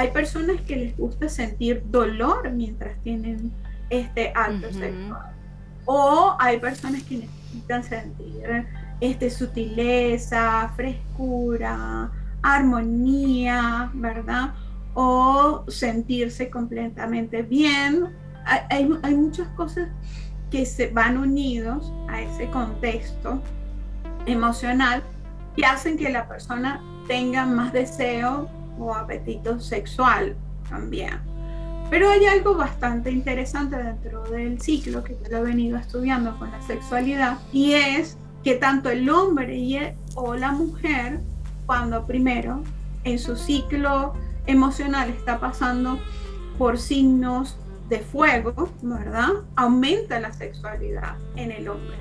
hay 0.00 0.10
personas 0.12 0.62
que 0.62 0.76
les 0.76 0.96
gusta 0.96 1.28
sentir 1.28 1.82
dolor 1.90 2.50
mientras 2.52 2.98
tienen 3.02 3.52
este 3.90 4.32
acto 4.34 4.72
sexual. 4.72 5.36
O 5.84 6.36
hay 6.38 6.58
personas 6.58 7.02
que 7.02 7.18
necesitan 7.18 7.84
sentir 7.84 8.66
este, 9.02 9.28
sutileza, 9.28 10.72
frescura, 10.74 12.10
armonía, 12.40 13.90
¿verdad? 13.92 14.54
O 14.94 15.66
sentirse 15.68 16.48
completamente 16.48 17.42
bien. 17.42 18.08
Hay, 18.46 18.90
hay, 19.02 19.14
muchas 19.14 19.48
cosas 19.48 19.90
que 20.50 20.64
se 20.64 20.88
van 20.88 21.18
unidos 21.18 21.92
a 22.08 22.22
ese 22.22 22.48
contexto 22.48 23.42
emocional 24.24 25.02
y 25.56 25.64
hacen 25.64 25.98
que 25.98 26.08
la 26.08 26.26
persona 26.26 26.82
tenga 27.06 27.44
más 27.44 27.74
deseo 27.74 28.48
o 28.78 28.94
apetito 28.94 29.60
sexual 29.60 30.36
también. 30.68 31.18
Pero 31.90 32.08
hay 32.08 32.24
algo 32.26 32.54
bastante 32.54 33.10
interesante 33.10 33.76
dentro 33.76 34.22
del 34.24 34.60
ciclo 34.60 35.02
que 35.02 35.16
yo 35.28 35.38
he 35.38 35.42
venido 35.42 35.76
estudiando 35.76 36.38
con 36.38 36.50
la 36.50 36.62
sexualidad 36.62 37.38
y 37.52 37.72
es 37.72 38.16
que 38.44 38.54
tanto 38.54 38.90
el 38.90 39.10
hombre 39.10 39.56
y 39.56 39.78
o 40.14 40.34
la 40.34 40.52
mujer 40.52 41.20
cuando 41.66 42.06
primero 42.06 42.62
en 43.04 43.18
su 43.18 43.36
ciclo 43.36 44.14
emocional 44.46 45.10
está 45.10 45.40
pasando 45.40 45.98
por 46.58 46.78
signos 46.78 47.56
de 47.88 47.98
fuego, 47.98 48.70
¿verdad? 48.82 49.30
Aumenta 49.56 50.20
la 50.20 50.32
sexualidad 50.32 51.16
en 51.36 51.50
el 51.50 51.68
hombre. 51.68 51.96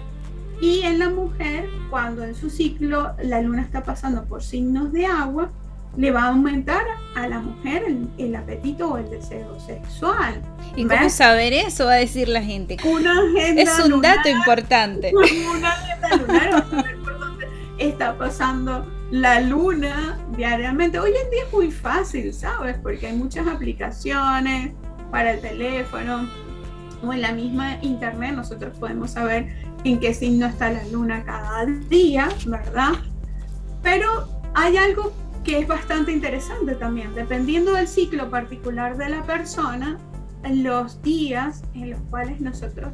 Y 0.62 0.82
en 0.82 1.00
la 1.00 1.10
mujer, 1.10 1.70
cuando 1.90 2.24
en 2.24 2.36
su 2.36 2.50
ciclo 2.50 3.14
la 3.24 3.42
luna 3.42 3.62
está 3.62 3.84
pasando 3.84 4.26
por 4.26 4.44
signos 4.44 4.92
de 4.92 5.06
agua, 5.06 5.50
le 5.98 6.12
va 6.12 6.24
a 6.24 6.28
aumentar 6.28 6.86
a 7.16 7.28
la 7.28 7.40
mujer 7.40 7.84
el, 8.18 8.36
apetito 8.36 8.90
o 8.90 8.98
el 8.98 9.10
deseo 9.10 9.60
sexual. 9.60 10.42
¿Y 10.76 10.86
cómo 10.86 11.10
saber 11.10 11.54
eso? 11.54 11.86
Va 11.86 11.94
a 11.94 11.98
decir 11.98 12.30
la 12.30 12.42
gente. 12.42 12.78
Una 12.84 13.20
agenda 13.20 13.62
es 13.62 13.80
un 13.80 14.02
dato 14.02 14.30
importante. 14.30 15.12
Una 15.58 15.72
agenda 15.72 16.16
lunar, 16.16 16.66
por 17.04 17.20
dónde 17.20 17.48
está 17.80 18.18
pasando 18.18 18.86
la 19.12 19.42
luna 19.42 20.20
diariamente. 20.38 21.00
Hoy 21.00 21.10
en 21.10 21.30
día 21.32 21.44
es 21.46 21.54
muy 21.54 21.72
fácil, 21.72 22.34
¿sabes? 22.34 22.78
Porque 22.82 23.08
hay 23.08 23.14
muchas 23.14 23.48
aplicaciones 23.48 24.72
para 25.12 25.34
el 25.34 25.42
teléfono 25.42 26.30
o 27.02 27.14
en 27.14 27.22
la 27.22 27.32
misma 27.32 27.78
internet 27.82 28.36
nosotros 28.36 28.78
podemos 28.78 29.12
saber 29.12 29.48
en 29.84 30.00
qué 30.00 30.14
signo 30.14 30.48
está 30.48 30.72
la 30.72 30.86
luna 30.88 31.24
cada 31.24 31.66
día, 31.66 32.30
¿verdad? 32.46 32.92
Pero 33.82 34.28
hay 34.54 34.78
algo 34.78 35.14
que 35.44 35.60
es 35.60 35.68
bastante 35.68 36.12
interesante 36.12 36.76
también, 36.76 37.14
dependiendo 37.16 37.74
del 37.74 37.88
ciclo 37.88 38.30
particular 38.30 38.98
de 38.98 39.10
la 39.10 39.24
persona, 39.24 39.98
los 40.50 41.02
días 41.02 41.64
en 41.74 41.92
los 41.92 42.02
cuales 42.10 42.40
nosotros 42.40 42.92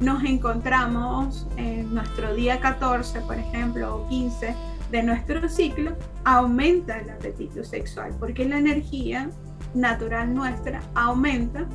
nos 0.00 0.22
encontramos 0.24 1.46
en 1.56 1.94
nuestro 1.94 2.34
día 2.34 2.60
14, 2.60 3.20
por 3.22 3.36
ejemplo, 3.36 3.96
o 3.96 4.08
15, 4.08 4.54
de 4.90 5.02
nuestro 5.02 5.48
ciclo, 5.48 5.92
aumenta 6.24 6.98
el 6.98 7.10
apetito 7.10 7.64
sexual, 7.64 8.14
porque 8.18 8.44
la 8.44 8.58
energía 8.58 9.30
natural 9.74 10.32
nuestra 10.34 10.80
aumenta 10.94 11.66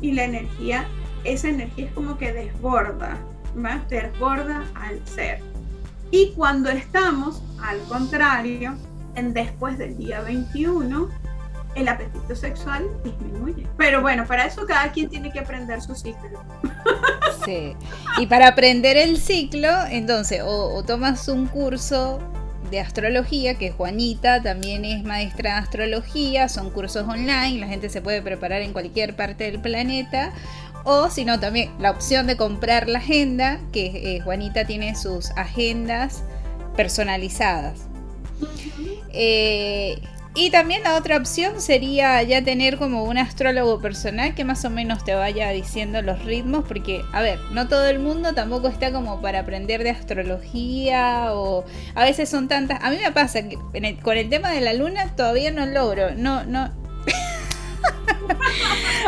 y 0.00 0.12
la 0.12 0.24
energía, 0.24 0.86
esa 1.24 1.48
energía 1.48 1.86
es 1.86 1.92
como 1.92 2.16
que 2.16 2.32
desborda, 2.32 3.16
más 3.54 3.88
desborda 3.88 4.64
al 4.74 5.04
ser. 5.06 5.40
Y 6.10 6.32
cuando 6.32 6.70
estamos, 6.70 7.42
al 7.62 7.78
contrario, 7.88 8.74
en 9.14 9.32
después 9.32 9.78
del 9.78 9.96
día 9.96 10.20
21, 10.20 11.08
el 11.74 11.88
apetito 11.88 12.34
sexual 12.34 12.84
disminuye. 13.04 13.66
Pero 13.76 14.00
bueno, 14.00 14.26
para 14.26 14.46
eso 14.46 14.66
cada 14.66 14.90
quien 14.92 15.08
tiene 15.08 15.30
que 15.30 15.40
aprender 15.40 15.80
su 15.80 15.94
ciclo. 15.94 16.42
Sí. 17.44 17.74
Y 18.18 18.26
para 18.26 18.48
aprender 18.48 18.96
el 18.96 19.16
ciclo, 19.18 19.68
entonces, 19.88 20.42
o 20.44 20.82
tomas 20.84 21.26
un 21.28 21.46
curso 21.46 22.20
de 22.70 22.80
astrología, 22.80 23.54
que 23.54 23.72
Juanita 23.72 24.42
también 24.42 24.84
es 24.84 25.02
maestra 25.02 25.54
de 25.54 25.58
astrología, 25.58 26.48
son 26.48 26.70
cursos 26.70 27.06
online, 27.06 27.58
la 27.58 27.66
gente 27.66 27.88
se 27.88 28.00
puede 28.00 28.22
preparar 28.22 28.62
en 28.62 28.72
cualquier 28.72 29.16
parte 29.16 29.44
del 29.44 29.60
planeta. 29.60 30.32
O 30.84 31.10
si 31.10 31.24
no, 31.24 31.38
también 31.40 31.70
la 31.78 31.90
opción 31.90 32.26
de 32.26 32.36
comprar 32.36 32.88
la 32.88 33.00
agenda, 33.00 33.60
que 33.72 34.16
eh, 34.16 34.20
Juanita 34.20 34.64
tiene 34.64 34.94
sus 34.94 35.30
agendas 35.32 36.22
personalizadas. 36.76 37.89
Eh, 39.12 40.00
y 40.34 40.50
también 40.50 40.84
la 40.84 40.96
otra 40.96 41.16
opción 41.16 41.60
sería 41.60 42.22
ya 42.22 42.44
tener 42.44 42.76
como 42.76 43.02
un 43.02 43.18
astrólogo 43.18 43.80
personal 43.80 44.32
que 44.36 44.44
más 44.44 44.64
o 44.64 44.70
menos 44.70 45.02
te 45.02 45.14
vaya 45.14 45.50
diciendo 45.50 46.02
los 46.02 46.24
ritmos, 46.24 46.64
porque, 46.68 47.02
a 47.12 47.20
ver, 47.20 47.40
no 47.50 47.66
todo 47.66 47.86
el 47.86 47.98
mundo 47.98 48.32
tampoco 48.32 48.68
está 48.68 48.92
como 48.92 49.20
para 49.20 49.40
aprender 49.40 49.82
de 49.82 49.90
astrología 49.90 51.34
o 51.34 51.64
a 51.96 52.04
veces 52.04 52.28
son 52.28 52.46
tantas... 52.46 52.78
A 52.82 52.90
mí 52.90 52.98
me 53.02 53.10
pasa 53.10 53.48
que 53.48 53.58
con 54.02 54.16
el 54.16 54.28
tema 54.28 54.52
de 54.52 54.60
la 54.60 54.72
luna 54.72 55.16
todavía 55.16 55.50
no 55.50 55.66
logro, 55.66 56.14
no, 56.14 56.44
no, 56.44 56.70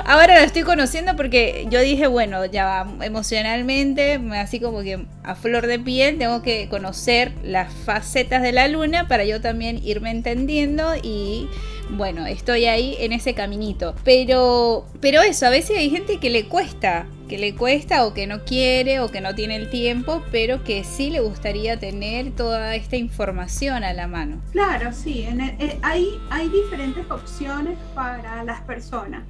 Ahora 0.05 0.39
lo 0.41 0.45
estoy 0.45 0.63
conociendo 0.63 1.17
porque 1.17 1.67
yo 1.71 1.81
dije, 1.81 2.07
bueno, 2.07 2.45
ya 2.47 2.87
emocionalmente, 3.01 4.21
así 4.33 4.61
como 4.61 4.83
que 4.83 5.07
a 5.23 5.35
flor 5.35 5.67
de 5.67 5.79
piel, 5.79 6.19
tengo 6.19 6.43
que 6.43 6.69
conocer 6.69 7.33
las 7.43 7.73
facetas 7.73 8.43
de 8.43 8.53
la 8.53 8.69
luna 8.69 9.07
para 9.09 9.25
yo 9.25 9.41
también 9.41 9.81
irme 9.85 10.11
entendiendo 10.11 10.95
y 11.03 11.49
bueno, 11.91 12.27
estoy 12.27 12.67
ahí 12.67 12.97
en 12.99 13.13
ese 13.13 13.35
caminito. 13.35 13.95
Pero, 14.05 14.87
pero 15.01 15.23
eso, 15.23 15.47
a 15.47 15.51
veces 15.51 15.77
hay 15.77 15.91
gente 15.91 16.19
que 16.19 16.31
le 16.31 16.47
cuesta, 16.49 17.07
que 17.29 17.39
le 17.39 17.55
cuesta 17.55 18.05
o 18.07 18.15
que 18.15 18.27
no 18.27 18.45
quiere 18.45 19.01
o 19.01 19.09
que 19.09 19.21
no 19.21 19.35
tiene 19.35 19.57
el 19.57 19.71
tiempo, 19.71 20.23
pero 20.31 20.65
que 20.65 20.85
sí 20.85 21.11
le 21.11 21.21
gustaría 21.21 21.79
tener 21.79 22.33
toda 22.33 22.75
esta 22.75 22.97
información 22.97 23.85
a 23.85 23.93
la 23.93 24.07
mano. 24.07 24.41
Claro, 24.53 24.93
sí, 24.93 25.23
eh, 25.23 25.79
hay, 25.83 26.21
hay 26.31 26.49
diferentes 26.49 27.11
opciones 27.11 27.79
para 27.95 28.45
las 28.45 28.61
personas. 28.63 29.23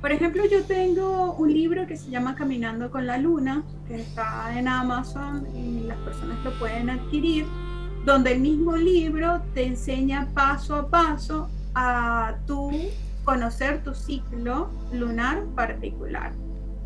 Por 0.00 0.12
ejemplo, 0.12 0.42
yo 0.46 0.64
tengo 0.64 1.34
un 1.34 1.52
libro 1.52 1.86
que 1.86 1.96
se 1.96 2.10
llama 2.10 2.34
Caminando 2.34 2.90
con 2.90 3.06
la 3.06 3.18
Luna, 3.18 3.62
que 3.86 3.96
está 3.96 4.58
en 4.58 4.66
Amazon 4.66 5.46
y 5.54 5.80
las 5.86 5.98
personas 5.98 6.42
lo 6.42 6.58
pueden 6.58 6.88
adquirir, 6.88 7.44
donde 8.06 8.32
el 8.32 8.40
mismo 8.40 8.76
libro 8.76 9.42
te 9.52 9.64
enseña 9.64 10.26
paso 10.32 10.74
a 10.74 10.88
paso 10.88 11.50
a 11.74 12.36
tú 12.46 12.72
conocer 13.24 13.82
tu 13.82 13.94
ciclo 13.94 14.70
lunar 14.92 15.44
particular. 15.54 16.32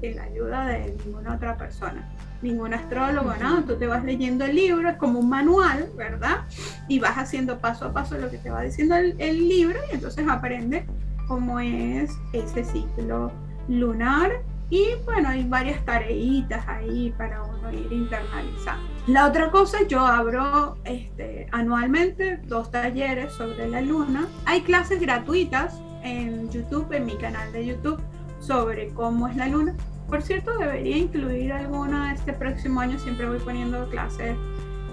sin 0.00 0.16
la 0.16 0.24
ayuda 0.24 0.66
de 0.66 0.96
ninguna 1.04 1.34
otra 1.36 1.56
persona, 1.56 2.06
ningún 2.42 2.74
astrólogo, 2.74 3.32
¿no? 3.40 3.64
Tú 3.64 3.76
te 3.76 3.86
vas 3.86 4.04
leyendo 4.04 4.44
el 4.44 4.54
libro, 4.54 4.88
es 4.88 4.96
como 4.96 5.20
un 5.20 5.28
manual, 5.28 5.88
¿verdad? 5.96 6.42
Y 6.88 6.98
vas 6.98 7.16
haciendo 7.16 7.58
paso 7.58 7.86
a 7.86 7.92
paso 7.92 8.18
lo 8.18 8.30
que 8.30 8.38
te 8.38 8.50
va 8.50 8.62
diciendo 8.62 8.96
el, 8.96 9.14
el 9.18 9.48
libro 9.48 9.78
y 9.90 9.94
entonces 9.94 10.26
aprendes 10.28 10.84
cómo 11.26 11.58
es 11.58 12.10
ese 12.32 12.64
ciclo 12.64 13.32
lunar 13.68 14.30
y 14.70 14.88
bueno, 15.04 15.28
hay 15.28 15.44
varias 15.44 15.84
tareitas 15.84 16.66
ahí 16.66 17.14
para 17.16 17.42
uno 17.42 17.72
ir 17.72 17.92
internalizando. 17.92 18.93
La 19.06 19.26
otra 19.26 19.50
cosa, 19.50 19.86
yo 19.86 20.00
abro 20.00 20.78
este, 20.84 21.46
anualmente 21.52 22.38
dos 22.44 22.70
talleres 22.70 23.34
sobre 23.34 23.68
la 23.68 23.82
luna. 23.82 24.26
Hay 24.46 24.62
clases 24.62 24.98
gratuitas 24.98 25.78
en 26.02 26.50
YouTube, 26.50 26.90
en 26.90 27.04
mi 27.04 27.14
canal 27.16 27.52
de 27.52 27.66
YouTube, 27.66 28.00
sobre 28.40 28.88
cómo 28.94 29.28
es 29.28 29.36
la 29.36 29.48
luna. 29.48 29.74
Por 30.08 30.22
cierto, 30.22 30.56
debería 30.56 30.96
incluir 30.96 31.52
alguna 31.52 32.14
este 32.14 32.32
próximo 32.32 32.80
año. 32.80 32.98
Siempre 32.98 33.28
voy 33.28 33.40
poniendo 33.40 33.90
clases 33.90 34.36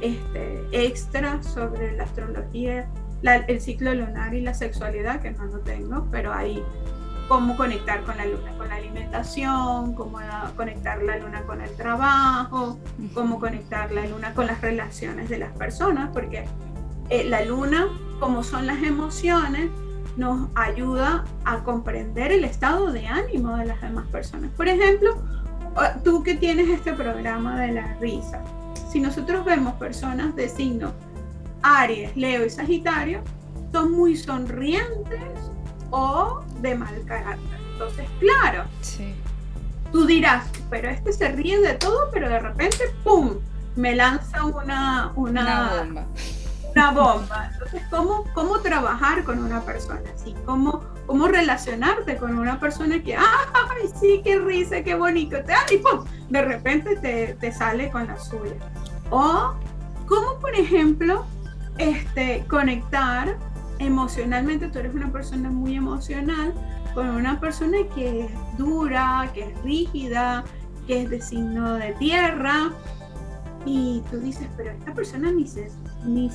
este, 0.01 0.61
extras 0.73 1.45
sobre 1.45 1.95
la 1.95 2.03
astrología, 2.03 2.89
el 3.23 3.61
ciclo 3.61 3.95
lunar 3.95 4.33
y 4.33 4.41
la 4.41 4.53
sexualidad, 4.53 5.21
que 5.21 5.31
no 5.31 5.45
lo 5.45 5.59
tengo, 5.59 6.09
pero 6.11 6.33
hay 6.33 6.61
cómo 7.31 7.55
conectar 7.55 8.03
con 8.03 8.17
la 8.17 8.25
luna, 8.25 8.51
con 8.57 8.67
la 8.67 8.75
alimentación, 8.75 9.95
cómo 9.95 10.19
conectar 10.57 11.01
la 11.01 11.15
luna 11.15 11.43
con 11.43 11.61
el 11.61 11.73
trabajo, 11.77 12.77
cómo 13.13 13.39
conectar 13.39 13.89
la 13.93 14.05
luna 14.05 14.33
con 14.33 14.47
las 14.47 14.59
relaciones 14.59 15.29
de 15.29 15.37
las 15.37 15.53
personas, 15.53 16.09
porque 16.11 16.43
eh, 17.09 17.23
la 17.23 17.45
luna, 17.45 17.87
como 18.19 18.43
son 18.43 18.67
las 18.67 18.83
emociones, 18.83 19.69
nos 20.17 20.49
ayuda 20.55 21.23
a 21.45 21.63
comprender 21.63 22.33
el 22.33 22.43
estado 22.43 22.91
de 22.91 23.07
ánimo 23.07 23.55
de 23.55 23.67
las 23.67 23.81
demás 23.81 24.07
personas. 24.07 24.51
Por 24.57 24.67
ejemplo, 24.67 25.15
tú 26.03 26.23
que 26.23 26.35
tienes 26.35 26.67
este 26.67 26.91
programa 26.91 27.61
de 27.61 27.71
la 27.71 27.93
risa, 28.01 28.43
si 28.91 28.99
nosotros 28.99 29.45
vemos 29.45 29.75
personas 29.75 30.35
de 30.35 30.49
signo 30.49 30.91
Aries, 31.63 32.13
Leo 32.17 32.45
y 32.45 32.49
Sagitario, 32.49 33.21
son 33.71 33.93
muy 33.93 34.17
sonrientes, 34.17 35.21
o 35.91 36.41
de 36.59 36.75
mal 36.75 37.03
carácter. 37.05 37.59
Entonces, 37.73 38.07
claro, 38.19 38.65
tú 39.91 40.05
dirás, 40.05 40.45
pero 40.69 40.89
este 40.89 41.13
se 41.13 41.29
ríe 41.29 41.59
de 41.59 41.73
todo, 41.73 42.09
pero 42.11 42.29
de 42.29 42.39
repente, 42.39 42.85
¡pum!, 43.03 43.35
me 43.75 43.95
lanza 43.95 44.45
una, 44.45 45.11
una, 45.15 45.83
bomba. 45.83 46.05
Una 46.71 46.91
bomba. 46.91 47.49
Entonces, 47.53 47.81
¿cómo, 47.89 48.25
¿cómo 48.33 48.59
trabajar 48.59 49.23
con 49.23 49.39
una 49.39 49.61
persona 49.61 50.01
así? 50.13 50.35
¿Cómo, 50.45 50.83
¿Cómo 51.05 51.27
relacionarte 51.27 52.17
con 52.17 52.37
una 52.37 52.59
persona 52.59 53.01
que, 53.01 53.15
¡ay, 53.15 53.89
sí, 53.99 54.21
qué 54.23 54.39
risa, 54.39 54.83
qué 54.83 54.95
bonito! 54.95 55.37
Y 55.71 55.77
¡pum! 55.77 56.05
De 56.29 56.41
repente 56.41 56.95
te, 56.97 57.35
te 57.39 57.51
sale 57.51 57.89
con 57.89 58.07
la 58.07 58.17
suya. 58.19 58.55
O, 59.09 59.53
¿cómo, 60.07 60.39
por 60.39 60.55
ejemplo, 60.55 61.25
este, 61.77 62.45
conectar 62.47 63.37
emocionalmente 63.85 64.67
tú 64.67 64.79
eres 64.79 64.93
una 64.93 65.11
persona 65.11 65.49
muy 65.49 65.75
emocional 65.75 66.53
con 66.93 67.09
una 67.09 67.39
persona 67.39 67.77
que 67.95 68.25
es 68.25 68.31
dura, 68.57 69.29
que 69.33 69.49
es 69.49 69.61
rígida, 69.63 70.43
que 70.87 71.03
es 71.03 71.09
de 71.09 71.21
signo 71.21 71.75
de 71.75 71.93
tierra. 71.93 72.71
Y 73.65 74.01
tú 74.09 74.19
dices, 74.19 74.47
pero 74.57 74.71
esta 74.71 74.93
persona 74.93 75.31
ni, 75.31 75.47
se, 75.47 75.71
ni, 76.05 76.29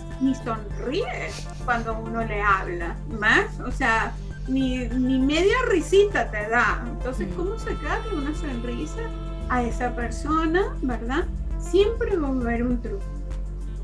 sonríe 0.45 1.31
cuando 1.65 1.99
uno 1.99 2.25
le 2.25 2.41
habla, 2.41 2.97
¿más? 3.19 3.59
O 3.61 3.73
sea, 3.73 4.13
ni, 4.47 4.87
ni 4.89 5.19
media 5.19 5.57
risita 5.69 6.31
te 6.31 6.49
da. 6.49 6.85
Entonces, 6.87 7.29
¿cómo 7.37 7.59
sacarle 7.59 8.17
una 8.17 8.35
sonrisa 8.35 9.01
a 9.49 9.63
esa 9.63 9.95
persona, 9.97 10.77
verdad? 10.83 11.25
Siempre 11.59 12.17
va 12.17 12.29
a 12.29 12.31
haber 12.31 12.63
un 12.63 12.81
truco. 12.81 13.05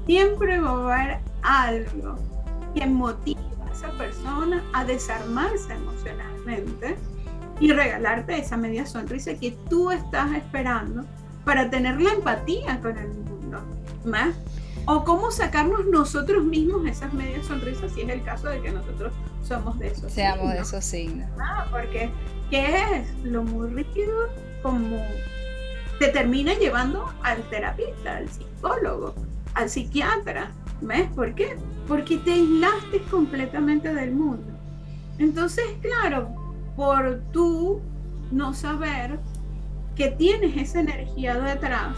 Siempre 0.06 0.60
va 0.60 0.70
a 0.70 1.02
haber 1.02 1.18
algo 1.42 2.16
que 2.74 2.86
motive 2.86 3.51
persona 3.90 4.62
a 4.72 4.84
desarmarse 4.84 5.72
emocionalmente 5.72 6.96
y 7.60 7.72
regalarte 7.72 8.38
esa 8.38 8.56
media 8.56 8.86
sonrisa 8.86 9.34
que 9.34 9.56
tú 9.68 9.90
estás 9.90 10.32
esperando 10.34 11.04
para 11.44 11.70
tener 11.70 12.00
la 12.00 12.12
empatía 12.12 12.80
con 12.80 12.96
el 12.96 13.08
mundo. 13.08 13.32
¿más? 14.04 14.34
O 14.86 15.04
cómo 15.04 15.30
sacarnos 15.30 15.86
nosotros 15.86 16.44
mismos 16.44 16.86
esas 16.86 17.12
medias 17.12 17.46
sonrisas 17.46 17.92
si 17.92 18.02
es 18.02 18.08
el 18.08 18.22
caso 18.24 18.48
de 18.48 18.60
que 18.60 18.70
nosotros 18.72 19.12
somos 19.46 19.78
de 19.78 19.88
esos 19.88 20.12
Seamos 20.12 20.52
de 20.52 20.58
esos 20.58 20.84
signos. 20.84 21.28
Ah, 21.40 21.66
porque 21.70 22.10
¿qué 22.50 22.74
es? 22.96 23.24
Lo 23.24 23.42
muy 23.42 23.70
rígido 23.70 24.28
como 24.62 24.98
te 25.98 26.08
termina 26.08 26.54
llevando 26.54 27.12
al 27.22 27.42
terapista, 27.48 28.16
al 28.16 28.28
psicólogo, 28.28 29.14
al 29.54 29.68
psiquiatra. 29.68 30.50
¿Ves 30.80 31.08
por 31.14 31.34
qué? 31.34 31.56
porque 31.88 32.16
te 32.18 32.32
aislaste 32.32 33.02
completamente 33.10 33.92
del 33.94 34.12
mundo. 34.12 34.46
Entonces, 35.18 35.64
claro, 35.80 36.34
por 36.76 37.22
tú 37.32 37.80
no 38.30 38.54
saber 38.54 39.18
que 39.96 40.08
tienes 40.08 40.56
esa 40.56 40.80
energía 40.80 41.38
detrás, 41.38 41.96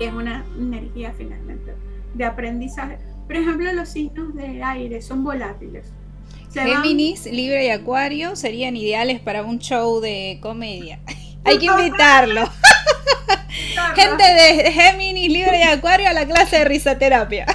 es 0.00 0.12
una 0.12 0.44
energía 0.58 1.12
finalmente 1.16 1.72
de 2.14 2.24
aprendizaje. 2.24 2.98
Por 3.26 3.36
ejemplo, 3.36 3.72
los 3.72 3.88
signos 3.88 4.34
de 4.34 4.62
aire 4.62 5.00
son 5.02 5.24
volátiles. 5.24 5.92
Géminis, 6.52 7.26
Libra 7.26 7.62
y 7.62 7.68
Acuario 7.68 8.36
serían 8.36 8.76
ideales 8.76 9.20
para 9.20 9.44
un 9.44 9.58
show 9.58 10.00
de 10.00 10.38
comedia. 10.40 10.98
Hay 11.44 11.58
que 11.58 11.66
invitarlo. 11.66 12.48
Gente 13.94 14.22
de 14.22 14.72
Géminis, 14.72 15.30
Libra 15.30 15.58
y 15.58 15.62
Acuario 15.62 16.08
a 16.08 16.12
la 16.12 16.26
clase 16.26 16.58
de 16.58 16.64
risoterapia. 16.64 17.46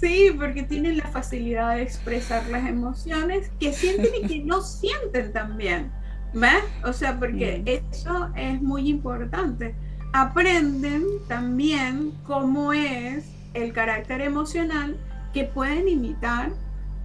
Sí, 0.00 0.30
porque 0.36 0.62
tienen 0.64 0.98
la 0.98 1.08
facilidad 1.08 1.76
de 1.76 1.82
expresar 1.82 2.46
las 2.48 2.68
emociones 2.68 3.50
que 3.58 3.72
sienten 3.72 4.10
y 4.22 4.26
que 4.26 4.40
no 4.40 4.60
sienten 4.60 5.32
también. 5.32 5.90
¿Ves? 6.34 6.62
O 6.84 6.92
sea, 6.92 7.18
porque 7.18 7.62
eso 7.64 8.30
es 8.36 8.60
muy 8.60 8.90
importante. 8.90 9.74
Aprenden 10.12 11.04
también 11.26 12.12
cómo 12.26 12.74
es 12.74 13.24
el 13.54 13.72
carácter 13.72 14.20
emocional 14.20 14.96
que 15.32 15.44
pueden 15.44 15.88
imitar 15.88 16.50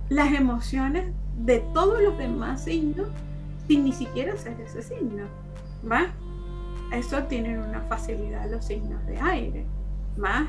las 0.10 0.34
emociones 0.34 1.13
de 1.38 1.60
todos 1.74 2.02
los 2.02 2.17
demás 2.17 2.65
signos 2.65 3.08
sin 3.69 3.86
ni 3.86 3.93
siquiera 3.93 4.36
ser 4.36 4.60
ese 4.60 4.82
signo. 4.82 5.25
¿Va? 5.89 6.12
Eso 6.91 7.21
tienen 7.25 7.60
una 7.60 7.82
facilidad 7.82 8.49
los 8.49 8.65
signos 8.65 9.05
de 9.05 9.19
aire. 9.19 9.65
¿Va? 10.21 10.47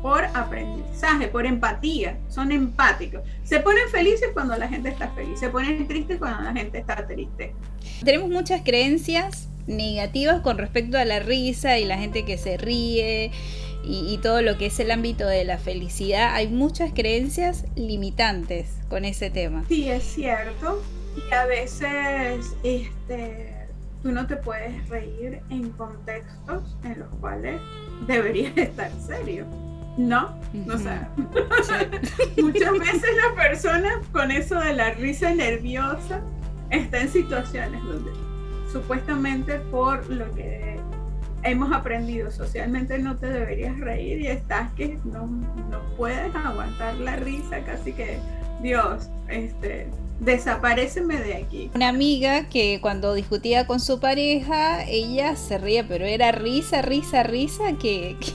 Por 0.00 0.24
aprendizaje, 0.24 1.28
por 1.28 1.44
empatía. 1.44 2.18
Son 2.28 2.50
empáticos. 2.50 3.20
Se 3.44 3.60
ponen 3.60 3.88
felices 3.90 4.30
cuando 4.32 4.56
la 4.56 4.68
gente 4.68 4.88
está 4.88 5.08
feliz. 5.10 5.38
Se 5.38 5.50
ponen 5.50 5.86
tristes 5.86 6.18
cuando 6.18 6.44
la 6.44 6.52
gente 6.54 6.78
está 6.78 7.06
triste. 7.06 7.52
Tenemos 8.02 8.30
muchas 8.30 8.62
creencias 8.62 9.48
negativas 9.66 10.40
con 10.40 10.56
respecto 10.56 10.96
a 10.96 11.04
la 11.04 11.20
risa 11.20 11.78
y 11.78 11.84
la 11.84 11.98
gente 11.98 12.24
que 12.24 12.38
se 12.38 12.56
ríe 12.56 13.32
y, 13.84 14.14
y, 14.14 14.18
todo 14.18 14.40
lo 14.40 14.56
que 14.56 14.66
es 14.66 14.80
el 14.80 14.90
ámbito 14.90 15.26
de 15.26 15.44
la 15.44 15.58
felicidad, 15.58 16.34
hay 16.34 16.48
muchas 16.48 16.92
creencias 16.92 17.64
limitantes 17.76 18.78
con 18.88 19.04
ese 19.04 19.30
tema. 19.30 19.64
Sí, 19.68 19.88
es 19.88 20.02
cierto. 20.04 20.82
Y 21.16 21.34
a 21.34 21.46
veces 21.46 22.56
este, 22.62 23.68
tú 24.02 24.12
no 24.12 24.26
te 24.26 24.36
puedes 24.36 24.88
reír 24.88 25.40
en 25.50 25.70
contextos 25.70 26.76
en 26.84 27.00
los 27.00 27.08
cuales 27.20 27.60
deberías 28.06 28.52
estar 28.56 28.90
serio. 28.92 29.46
¿No? 29.96 30.38
O 30.72 30.76
sea, 30.76 31.10
muchas 32.42 32.78
veces 32.78 33.10
la 33.16 33.34
persona 33.34 34.00
con 34.12 34.30
eso 34.30 34.60
de 34.60 34.74
la 34.74 34.90
risa 34.90 35.34
nerviosa 35.34 36.20
está 36.70 37.00
en 37.00 37.08
situaciones 37.08 37.82
donde 37.82 38.10
supuestamente 38.70 39.58
por 39.70 40.06
lo 40.10 40.30
que 40.34 40.78
hemos 41.44 41.72
aprendido 41.72 42.30
socialmente 42.30 42.98
no 42.98 43.16
te 43.16 43.26
deberías 43.26 43.78
reír 43.78 44.20
y 44.20 44.26
estás 44.26 44.70
que 44.72 44.98
no, 45.04 45.26
no 45.26 45.80
puedes 45.96 46.34
aguantar 46.34 46.94
la 46.96 47.16
risa, 47.16 47.60
casi 47.64 47.92
que 47.92 48.18
Dios, 48.60 49.08
este, 49.28 49.88
desapareceme 50.20 51.16
de 51.16 51.34
aquí. 51.36 51.70
Una 51.74 51.88
amiga 51.88 52.48
que 52.48 52.80
cuando 52.80 53.14
discutía 53.14 53.66
con 53.66 53.80
su 53.80 54.00
pareja, 54.00 54.84
ella 54.84 55.36
se 55.36 55.58
ría, 55.58 55.86
pero 55.86 56.04
era 56.04 56.32
risa, 56.32 56.82
risa, 56.82 57.22
risa, 57.22 57.72
que... 57.80 58.16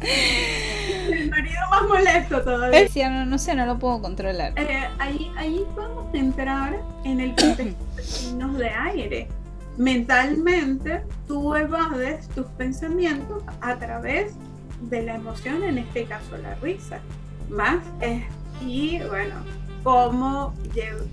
El 0.00 1.30
marido 1.30 1.60
más 1.70 1.82
molesto 1.84 2.42
todavía. 2.42 2.80
Decía, 2.80 3.08
no, 3.10 3.24
no 3.24 3.38
sé, 3.38 3.54
no 3.54 3.64
lo 3.66 3.78
puedo 3.78 4.02
controlar. 4.02 4.52
Eh, 4.56 4.88
ahí, 4.98 5.30
ahí 5.36 5.64
vamos 5.74 6.12
a 6.12 6.16
entrar 6.16 6.78
en 7.04 7.20
el 7.20 7.34
contexto 7.34 7.84
de 7.96 8.02
signos 8.02 8.58
de 8.58 8.68
aire. 8.68 9.28
Mentalmente, 9.76 11.02
tú 11.26 11.54
evades 11.54 12.28
tus 12.28 12.46
pensamientos 12.46 13.42
a 13.60 13.76
través 13.76 14.34
de 14.82 15.02
la 15.02 15.16
emoción, 15.16 15.64
en 15.64 15.78
este 15.78 16.04
caso 16.04 16.36
la 16.36 16.54
risa. 16.56 17.00
Más 17.48 17.78
es 18.00 18.22
y 18.60 18.98
bueno, 19.08 19.34
cómo 19.82 20.54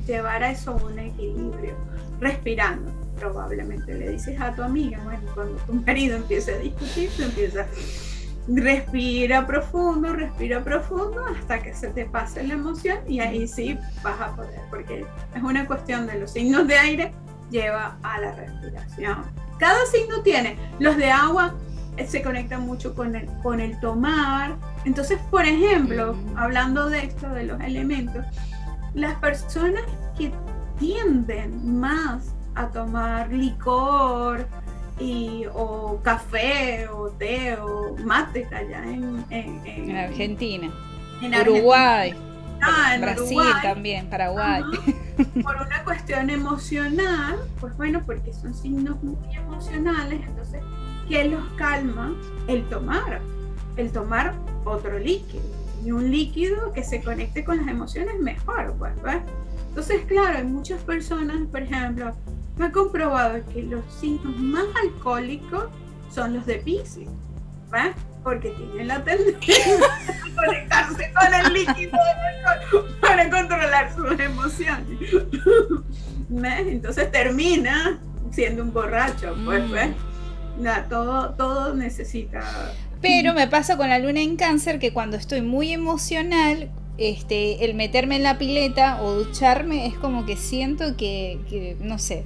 llevar 0.07 0.43
a 0.43 0.51
eso 0.51 0.75
un 0.75 0.97
equilibrio, 0.97 1.75
respirando. 2.19 2.91
Probablemente 3.19 3.93
le 3.93 4.09
dices 4.09 4.39
a 4.41 4.55
tu 4.55 4.63
amiga, 4.63 4.99
bueno, 5.03 5.21
cuando 5.35 5.57
tu 5.65 5.73
marido 5.85 6.15
empiece 6.17 6.55
a 6.55 6.57
discutir, 6.57 7.09
tú 7.15 7.23
empiezas, 7.23 7.67
respira 8.47 9.45
profundo, 9.45 10.13
respira 10.13 10.63
profundo 10.63 11.23
hasta 11.25 11.61
que 11.61 11.75
se 11.75 11.89
te 11.89 12.05
pase 12.05 12.43
la 12.43 12.55
emoción 12.55 12.97
y 13.07 13.19
ahí 13.19 13.47
sí 13.47 13.77
vas 14.03 14.19
a 14.19 14.35
poder, 14.35 14.59
porque 14.69 15.05
es 15.35 15.43
una 15.43 15.67
cuestión 15.67 16.07
de 16.07 16.19
los 16.19 16.31
signos 16.31 16.67
de 16.67 16.77
aire, 16.77 17.13
lleva 17.51 17.97
a 18.01 18.19
la 18.19 18.31
respiración. 18.31 19.23
Cada 19.59 19.85
signo 19.85 20.23
tiene, 20.23 20.57
los 20.79 20.97
de 20.97 21.11
agua 21.11 21.53
eh, 21.97 22.07
se 22.07 22.21
conectan 22.21 22.61
mucho 22.61 22.95
con 22.95 23.15
el, 23.15 23.27
con 23.43 23.59
el 23.59 23.79
tomar. 23.79 24.55
Entonces, 24.85 25.19
por 25.29 25.45
ejemplo, 25.45 26.15
hablando 26.35 26.89
de 26.89 27.05
esto, 27.05 27.29
de 27.29 27.43
los 27.43 27.59
elementos, 27.61 28.25
las 28.93 29.15
personas 29.19 29.83
que 30.17 30.31
tienden 30.79 31.79
más 31.79 32.33
a 32.55 32.67
tomar 32.67 33.31
licor 33.31 34.47
y, 34.99 35.45
o 35.53 35.99
café 36.03 36.87
o 36.87 37.09
té 37.11 37.55
o 37.57 37.95
mate 38.03 38.47
allá 38.51 38.83
en, 38.83 39.23
en, 39.29 39.95
Argentina, 39.95 40.71
en 41.21 41.35
Uruguay. 41.35 42.13
Ah, 42.61 42.93
en 42.93 43.01
Brasil 43.01 43.41
también, 43.63 44.07
Paraguay. 44.07 44.63
por 45.43 45.55
una 45.55 45.83
cuestión 45.83 46.29
emocional, 46.29 47.37
pues 47.59 47.75
bueno, 47.75 48.03
porque 48.05 48.33
son 48.33 48.53
signos 48.53 49.01
muy 49.01 49.17
emocionales, 49.35 50.21
entonces, 50.27 50.61
¿qué 51.07 51.25
los 51.25 51.43
calma? 51.57 52.13
El 52.47 52.63
tomar, 52.69 53.19
el 53.81 53.91
tomar 53.91 54.33
otro 54.63 54.97
líquido. 54.97 55.43
Y 55.83 55.91
un 55.91 56.11
líquido 56.11 56.71
que 56.73 56.83
se 56.83 57.01
conecte 57.01 57.43
con 57.43 57.57
las 57.57 57.67
emociones 57.67 58.19
mejor, 58.19 58.75
pues, 58.77 58.93
Entonces, 59.69 60.01
claro, 60.07 60.37
hay 60.37 60.43
muchas 60.43 60.81
personas, 60.83 61.37
por 61.49 61.63
ejemplo, 61.63 62.15
me 62.57 62.65
ha 62.65 62.71
comprobado 62.71 63.41
que 63.51 63.63
los 63.63 63.83
signos 63.99 64.37
más 64.37 64.65
alcohólicos 64.83 65.65
son 66.13 66.35
los 66.35 66.45
de 66.45 66.55
Pisces, 66.55 67.07
¿ves? 67.71 67.95
Porque 68.23 68.51
tienen 68.51 68.87
la 68.89 69.03
tendencia 69.03 69.55
a 70.05 70.45
conectarse 70.45 71.11
con 71.13 71.33
el 71.33 71.53
líquido 71.53 71.97
para 73.01 73.29
controlar 73.29 73.95
sus 73.95 74.19
emociones. 74.19 74.99
¿Ves? 76.29 76.67
Entonces 76.67 77.11
termina 77.11 77.99
siendo 78.31 78.61
un 78.61 78.71
borracho, 78.71 79.35
pues, 79.43 79.67
mm. 79.67 79.71
¿ves? 79.71 79.95
Todo, 80.89 81.33
todo 81.33 81.73
necesita 81.73 82.41
pero 83.01 83.33
me 83.33 83.47
pasa 83.47 83.77
con 83.77 83.89
la 83.89 83.99
luna 83.99 84.21
en 84.21 84.35
cáncer 84.35 84.79
que 84.79 84.93
cuando 84.93 85.17
estoy 85.17 85.41
muy 85.41 85.71
emocional, 85.71 86.69
este, 86.97 87.65
el 87.65 87.73
meterme 87.73 88.17
en 88.17 88.23
la 88.23 88.37
pileta 88.37 89.01
o 89.01 89.13
ducharme 89.13 89.87
es 89.87 89.95
como 89.95 90.25
que 90.25 90.37
siento 90.37 90.95
que, 90.95 91.77
no 91.81 91.97
sé, 91.97 92.25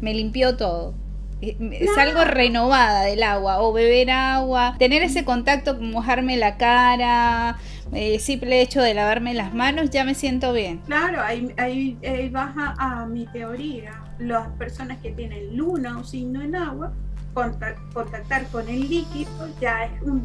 me 0.00 0.14
limpió 0.14 0.56
todo. 0.56 0.94
Eh, 1.42 1.88
Salgo 1.94 2.24
renovada 2.24 3.04
del 3.04 3.22
agua, 3.22 3.62
o 3.62 3.72
beber 3.72 4.10
agua, 4.10 4.76
tener 4.78 5.02
ese 5.02 5.24
contacto, 5.24 5.80
mojarme 5.80 6.36
la 6.36 6.58
cara, 6.58 7.56
el 7.94 8.20
simple 8.20 8.60
hecho 8.60 8.82
de 8.82 8.92
lavarme 8.92 9.32
las 9.32 9.54
manos, 9.54 9.88
ya 9.88 10.04
me 10.04 10.14
siento 10.14 10.52
bien. 10.52 10.82
Claro, 10.86 11.22
ahí, 11.22 11.50
ahí, 11.56 12.28
baja 12.28 12.74
a 12.78 13.06
mi 13.06 13.24
teoría. 13.26 14.02
Las 14.18 14.48
personas 14.58 14.98
que 14.98 15.12
tienen 15.12 15.56
luna 15.56 15.98
o 15.98 16.04
signo 16.04 16.42
en 16.42 16.56
agua 16.56 16.92
contactar 17.32 18.46
con 18.48 18.68
el 18.68 18.88
líquido 18.88 19.48
ya 19.60 19.84
es 19.84 20.02
un, 20.02 20.24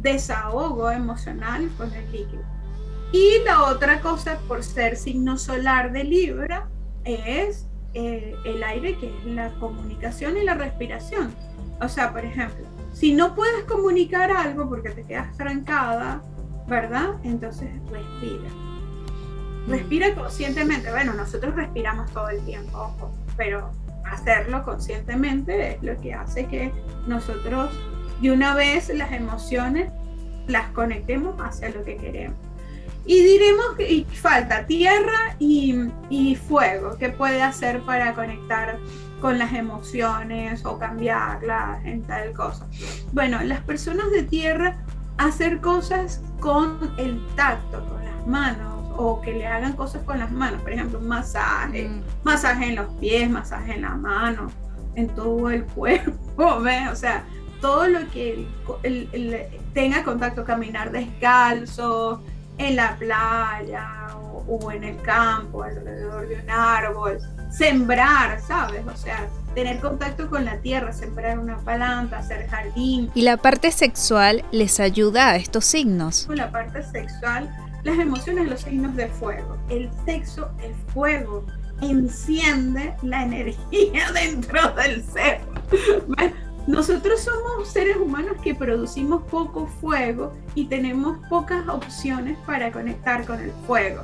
desahogo 0.00 0.90
emocional 0.90 1.70
con 1.76 1.92
el 1.92 2.10
líquido. 2.10 2.42
Y 3.12 3.44
la 3.44 3.64
otra 3.64 4.00
cosa, 4.00 4.38
por 4.48 4.64
ser 4.64 4.96
signo 4.96 5.38
solar 5.38 5.92
de 5.92 6.02
Libra, 6.04 6.68
es 7.04 7.68
eh, 7.94 8.34
el 8.44 8.62
aire, 8.62 8.98
que 8.98 9.16
es 9.16 9.24
la 9.26 9.50
comunicación 9.60 10.36
y 10.36 10.44
la 10.44 10.54
respiración. 10.54 11.34
O 11.80 11.88
sea, 11.88 12.12
por 12.12 12.24
ejemplo, 12.24 12.66
si 12.92 13.12
no 13.12 13.34
puedes 13.34 13.64
comunicar 13.64 14.30
algo 14.30 14.68
porque 14.68 14.90
te 14.90 15.04
quedas 15.04 15.36
trancada, 15.36 16.22
¿verdad? 16.66 17.14
Entonces 17.22 17.68
respira. 17.90 18.50
Respira 19.68 20.14
conscientemente. 20.14 20.90
Bueno, 20.90 21.12
nosotros 21.14 21.54
respiramos 21.54 22.10
todo 22.12 22.28
el 22.28 22.44
tiempo, 22.44 22.78
ojo, 22.78 23.12
pero 23.36 23.70
hacerlo 24.04 24.64
conscientemente 24.64 25.74
es 25.74 25.82
lo 25.82 26.00
que 26.00 26.14
hace 26.14 26.46
que 26.46 26.72
nosotros 27.06 27.70
de 28.20 28.30
una 28.30 28.54
vez 28.54 28.88
las 28.94 29.12
emociones 29.12 29.90
las 30.46 30.70
conectemos 30.70 31.36
hacia 31.40 31.70
lo 31.70 31.84
que 31.84 31.96
queremos. 31.96 32.36
Y 33.04 33.20
diremos 33.20 33.74
que 33.76 34.06
falta 34.12 34.64
tierra 34.66 35.34
y, 35.40 35.74
y 36.08 36.36
fuego. 36.36 36.96
¿Qué 36.98 37.08
puede 37.08 37.42
hacer 37.42 37.80
para 37.82 38.14
conectar 38.14 38.78
con 39.20 39.38
las 39.38 39.52
emociones 39.54 40.64
o 40.64 40.78
cambiarlas 40.78 41.84
en 41.84 42.02
tal 42.02 42.32
cosa? 42.32 42.66
Bueno, 43.12 43.42
las 43.42 43.60
personas 43.62 44.10
de 44.12 44.22
tierra 44.22 44.76
hacer 45.18 45.60
cosas 45.60 46.20
con 46.40 46.78
el 46.96 47.20
tacto, 47.34 47.84
con 47.88 48.04
las 48.04 48.26
manos, 48.26 48.71
o 48.96 49.20
que 49.20 49.32
le 49.32 49.46
hagan 49.46 49.74
cosas 49.74 50.02
con 50.04 50.18
las 50.18 50.30
manos, 50.30 50.60
por 50.62 50.72
ejemplo, 50.72 50.98
un 50.98 51.08
masaje, 51.08 51.88
mm. 51.88 52.02
masaje 52.24 52.68
en 52.68 52.76
los 52.76 52.86
pies, 52.94 53.28
masaje 53.30 53.74
en 53.74 53.82
la 53.82 53.94
mano, 53.94 54.50
en 54.94 55.08
todo 55.08 55.50
el 55.50 55.64
cuerpo, 55.64 56.60
¿ves? 56.62 56.88
O 56.90 56.96
sea, 56.96 57.24
todo 57.60 57.86
lo 57.86 58.00
que 58.10 58.46
tenga 59.72 60.02
contacto, 60.02 60.44
caminar 60.44 60.90
descalzo, 60.90 62.22
en 62.58 62.76
la 62.76 62.96
playa 62.96 64.08
o, 64.46 64.70
en 64.72 64.84
el 64.84 65.00
campo, 65.02 65.62
alrededor 65.62 66.28
de 66.28 66.42
un 66.42 66.50
árbol, 66.50 67.18
sembrar, 67.50 68.40
¿sabes? 68.40 68.84
O 68.86 68.96
sea, 68.96 69.28
tener 69.54 69.80
contacto 69.80 70.28
con 70.28 70.44
la 70.44 70.56
tierra, 70.58 70.92
sembrar 70.92 71.38
una 71.38 71.58
planta, 71.58 72.18
hacer 72.18 72.48
jardín. 72.48 73.10
¿Y 73.14 73.22
la 73.22 73.36
parte 73.36 73.70
sexual 73.70 74.44
les 74.50 74.80
ayuda 74.80 75.30
a 75.30 75.36
estos 75.36 75.64
signos? 75.64 76.28
La 76.30 76.50
parte 76.50 76.82
sexual 76.82 77.50
las 77.84 77.98
emociones, 77.98 78.48
los 78.48 78.60
signos 78.60 78.94
de 78.96 79.08
fuego. 79.08 79.56
El 79.68 79.90
sexo, 80.04 80.50
el 80.62 80.74
fuego, 80.92 81.44
enciende 81.80 82.94
la 83.02 83.24
energía 83.24 84.10
dentro 84.14 84.72
del 84.72 85.02
ser. 85.02 85.40
Nosotros 86.66 87.20
somos 87.22 87.68
seres 87.68 87.96
humanos 87.96 88.36
que 88.42 88.54
producimos 88.54 89.22
poco 89.24 89.66
fuego 89.66 90.32
y 90.54 90.66
tenemos 90.66 91.18
pocas 91.28 91.66
opciones 91.68 92.38
para 92.46 92.70
conectar 92.70 93.26
con 93.26 93.40
el 93.40 93.50
fuego. 93.66 94.02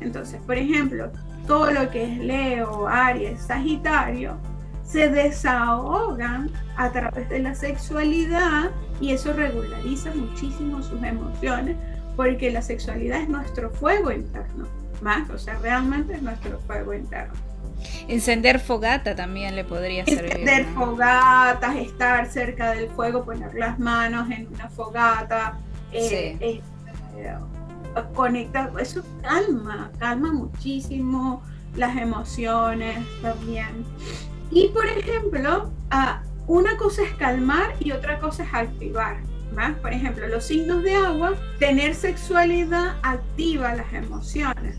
Entonces, 0.00 0.40
por 0.42 0.58
ejemplo, 0.58 1.10
todo 1.46 1.70
lo 1.70 1.88
que 1.90 2.04
es 2.04 2.18
Leo, 2.18 2.86
Aries, 2.86 3.40
Sagitario, 3.40 4.36
se 4.84 5.08
desahogan 5.08 6.50
a 6.76 6.90
través 6.90 7.28
de 7.28 7.40
la 7.40 7.54
sexualidad 7.54 8.70
y 9.00 9.12
eso 9.12 9.32
regulariza 9.32 10.10
muchísimo 10.14 10.82
sus 10.82 11.02
emociones 11.02 11.76
porque 12.18 12.50
la 12.50 12.62
sexualidad 12.62 13.20
es 13.20 13.28
nuestro 13.28 13.70
fuego 13.70 14.10
interno, 14.10 14.66
más, 15.00 15.30
o 15.30 15.38
sea, 15.38 15.56
realmente 15.60 16.14
es 16.14 16.20
nuestro 16.22 16.58
fuego 16.66 16.92
interno. 16.92 17.32
Encender 18.08 18.58
fogata 18.58 19.14
también 19.14 19.54
le 19.54 19.62
podría 19.62 20.04
servir. 20.04 20.32
Encender 20.32 20.66
fogatas, 20.74 21.76
estar 21.76 22.26
cerca 22.26 22.72
del 22.72 22.88
fuego, 22.88 23.24
poner 23.24 23.54
las 23.54 23.78
manos 23.78 24.28
en 24.32 24.48
una 24.48 24.68
fogata, 24.68 25.60
eh, 25.92 26.36
eh, 26.40 26.60
eh, 27.18 27.34
conectar, 28.14 28.72
eso 28.80 29.04
calma, 29.22 29.92
calma 30.00 30.32
muchísimo 30.32 31.44
las 31.76 31.96
emociones 31.96 32.98
también. 33.22 33.84
Y 34.50 34.70
por 34.70 34.86
ejemplo, 34.86 35.70
ah, 35.92 36.24
una 36.48 36.76
cosa 36.78 37.04
es 37.04 37.14
calmar 37.14 37.76
y 37.78 37.92
otra 37.92 38.18
cosa 38.18 38.42
es 38.42 38.52
activar. 38.52 39.18
Por 39.82 39.92
ejemplo, 39.92 40.28
los 40.28 40.44
signos 40.44 40.82
de 40.84 40.94
agua, 40.94 41.34
tener 41.58 41.94
sexualidad 41.94 42.96
activa 43.02 43.74
las 43.74 43.92
emociones. 43.92 44.76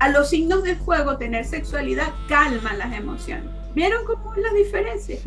A 0.00 0.08
los 0.08 0.30
signos 0.30 0.64
de 0.64 0.74
fuego, 0.74 1.16
tener 1.16 1.44
sexualidad 1.44 2.12
calma 2.28 2.74
las 2.74 2.92
emociones. 2.92 3.50
¿Vieron 3.74 4.04
cómo 4.04 4.34
es 4.34 4.42
la 4.42 4.52
diferencia? 4.52 5.18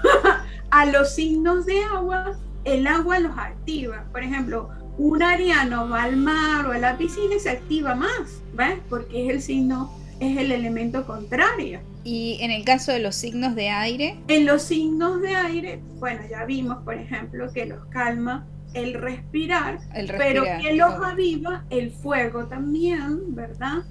a 0.70 0.86
los 0.86 1.14
signos 1.14 1.66
de 1.66 1.82
agua, 1.84 2.36
el 2.64 2.86
agua 2.86 3.18
los 3.18 3.36
activa. 3.36 4.04
Por 4.12 4.22
ejemplo, 4.22 4.68
un 4.98 5.22
ariano 5.22 5.88
va 5.88 6.04
al 6.04 6.16
mar 6.16 6.66
o 6.66 6.72
a 6.72 6.78
la 6.78 6.98
piscina 6.98 7.34
y 7.34 7.40
se 7.40 7.50
activa 7.50 7.94
más, 7.94 8.42
¿ves? 8.54 8.78
Porque 8.88 9.24
es 9.24 9.30
el 9.30 9.42
signo, 9.42 9.90
es 10.20 10.36
el 10.38 10.52
elemento 10.52 11.06
contrario. 11.06 11.80
Y 12.04 12.38
en 12.40 12.50
el 12.50 12.64
caso 12.64 12.92
de 12.92 13.00
los 13.00 13.16
signos 13.16 13.54
de 13.54 13.68
aire. 13.68 14.16
En 14.28 14.46
los 14.46 14.62
signos 14.62 15.20
de 15.20 15.34
aire, 15.34 15.80
bueno, 15.98 16.20
ya 16.30 16.44
vimos, 16.44 16.82
por 16.84 16.94
ejemplo, 16.94 17.52
que 17.52 17.66
los 17.66 17.84
calma 17.86 18.46
el 18.74 18.94
respirar, 18.94 19.78
pero 20.18 20.44
que 20.60 20.74
los 20.74 20.92
aviva 21.02 21.64
el 21.70 21.90
fuego 21.90 22.46
también, 22.46 23.34
¿verdad? 23.34 23.84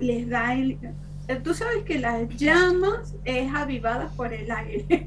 les 0.00 0.28
da 0.28 0.54
el... 0.54 0.78
Tú 1.42 1.54
sabes 1.54 1.84
que 1.84 1.98
las 1.98 2.28
llamas 2.36 3.14
es 3.24 3.52
avivada 3.54 4.08
por 4.16 4.32
el 4.32 4.50
aire. 4.50 5.06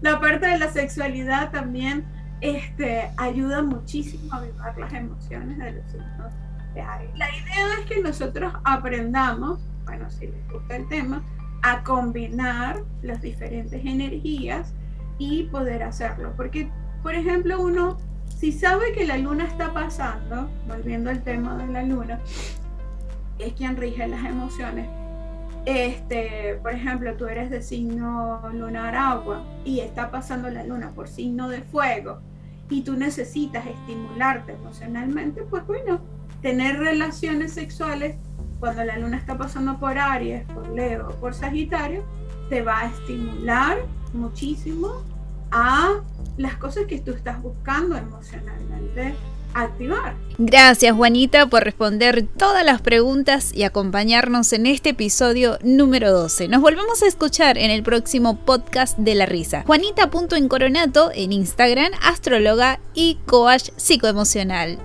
la 0.00 0.20
parte 0.20 0.46
de 0.46 0.58
la 0.58 0.70
sexualidad 0.70 1.50
también 1.50 2.04
este, 2.40 3.10
ayuda 3.16 3.62
muchísimo 3.62 4.32
a 4.32 4.36
avivar 4.36 4.78
las 4.78 4.92
emociones 4.92 5.58
de 5.58 5.72
los 5.72 5.90
signos. 5.90 6.32
La 7.14 7.28
idea 7.34 7.78
es 7.80 7.86
que 7.86 8.02
nosotros 8.02 8.52
aprendamos, 8.64 9.60
bueno, 9.84 10.10
si 10.10 10.26
les 10.26 10.48
gusta 10.50 10.76
el 10.76 10.88
tema, 10.88 11.22
a 11.62 11.82
combinar 11.82 12.82
las 13.02 13.22
diferentes 13.22 13.84
energías 13.84 14.74
y 15.18 15.44
poder 15.44 15.82
hacerlo. 15.82 16.34
Porque, 16.36 16.70
por 17.02 17.14
ejemplo, 17.14 17.60
uno, 17.60 17.96
si 18.26 18.52
sabe 18.52 18.92
que 18.92 19.06
la 19.06 19.16
luna 19.16 19.44
está 19.44 19.72
pasando, 19.72 20.50
volviendo 20.68 21.10
al 21.10 21.22
tema 21.22 21.56
de 21.56 21.66
la 21.66 21.82
luna, 21.82 22.20
es 23.38 23.52
quien 23.54 23.76
rige 23.76 24.06
las 24.06 24.24
emociones. 24.24 24.86
Este, 25.64 26.60
por 26.62 26.72
ejemplo, 26.72 27.14
tú 27.14 27.26
eres 27.26 27.50
de 27.50 27.60
signo 27.60 28.40
lunar 28.52 28.94
agua 28.94 29.42
y 29.64 29.80
está 29.80 30.10
pasando 30.10 30.48
la 30.48 30.62
luna 30.62 30.92
por 30.94 31.08
signo 31.08 31.48
de 31.48 31.62
fuego 31.62 32.20
y 32.68 32.82
tú 32.82 32.94
necesitas 32.94 33.66
estimularte 33.66 34.52
emocionalmente, 34.52 35.42
pues 35.42 35.66
bueno, 35.66 36.00
tener 36.46 36.78
relaciones 36.78 37.54
sexuales 37.54 38.14
cuando 38.60 38.84
la 38.84 38.96
luna 38.98 39.16
está 39.16 39.36
pasando 39.36 39.80
por 39.80 39.98
Aries, 39.98 40.44
por 40.54 40.68
Leo, 40.68 41.08
por 41.18 41.34
Sagitario, 41.34 42.04
te 42.48 42.62
va 42.62 42.82
a 42.82 42.86
estimular 42.86 43.78
muchísimo 44.12 45.02
a 45.50 46.02
las 46.36 46.54
cosas 46.54 46.84
que 46.86 47.00
tú 47.00 47.10
estás 47.10 47.42
buscando 47.42 47.96
emocionalmente 47.96 49.16
activar. 49.54 50.14
Gracias 50.38 50.94
Juanita 50.94 51.48
por 51.48 51.64
responder 51.64 52.24
todas 52.36 52.64
las 52.64 52.80
preguntas 52.80 53.52
y 53.52 53.64
acompañarnos 53.64 54.52
en 54.52 54.66
este 54.66 54.90
episodio 54.90 55.58
número 55.64 56.12
12. 56.12 56.46
Nos 56.46 56.60
volvemos 56.60 57.02
a 57.02 57.06
escuchar 57.06 57.58
en 57.58 57.72
el 57.72 57.82
próximo 57.82 58.36
podcast 58.36 58.96
de 58.98 59.16
la 59.16 59.26
risa. 59.26 59.64
Juanita.encoronato 59.66 61.10
en 61.12 61.32
Instagram, 61.32 61.90
astróloga 62.02 62.78
y 62.94 63.18
coach 63.26 63.70
psicoemocional. 63.76 64.74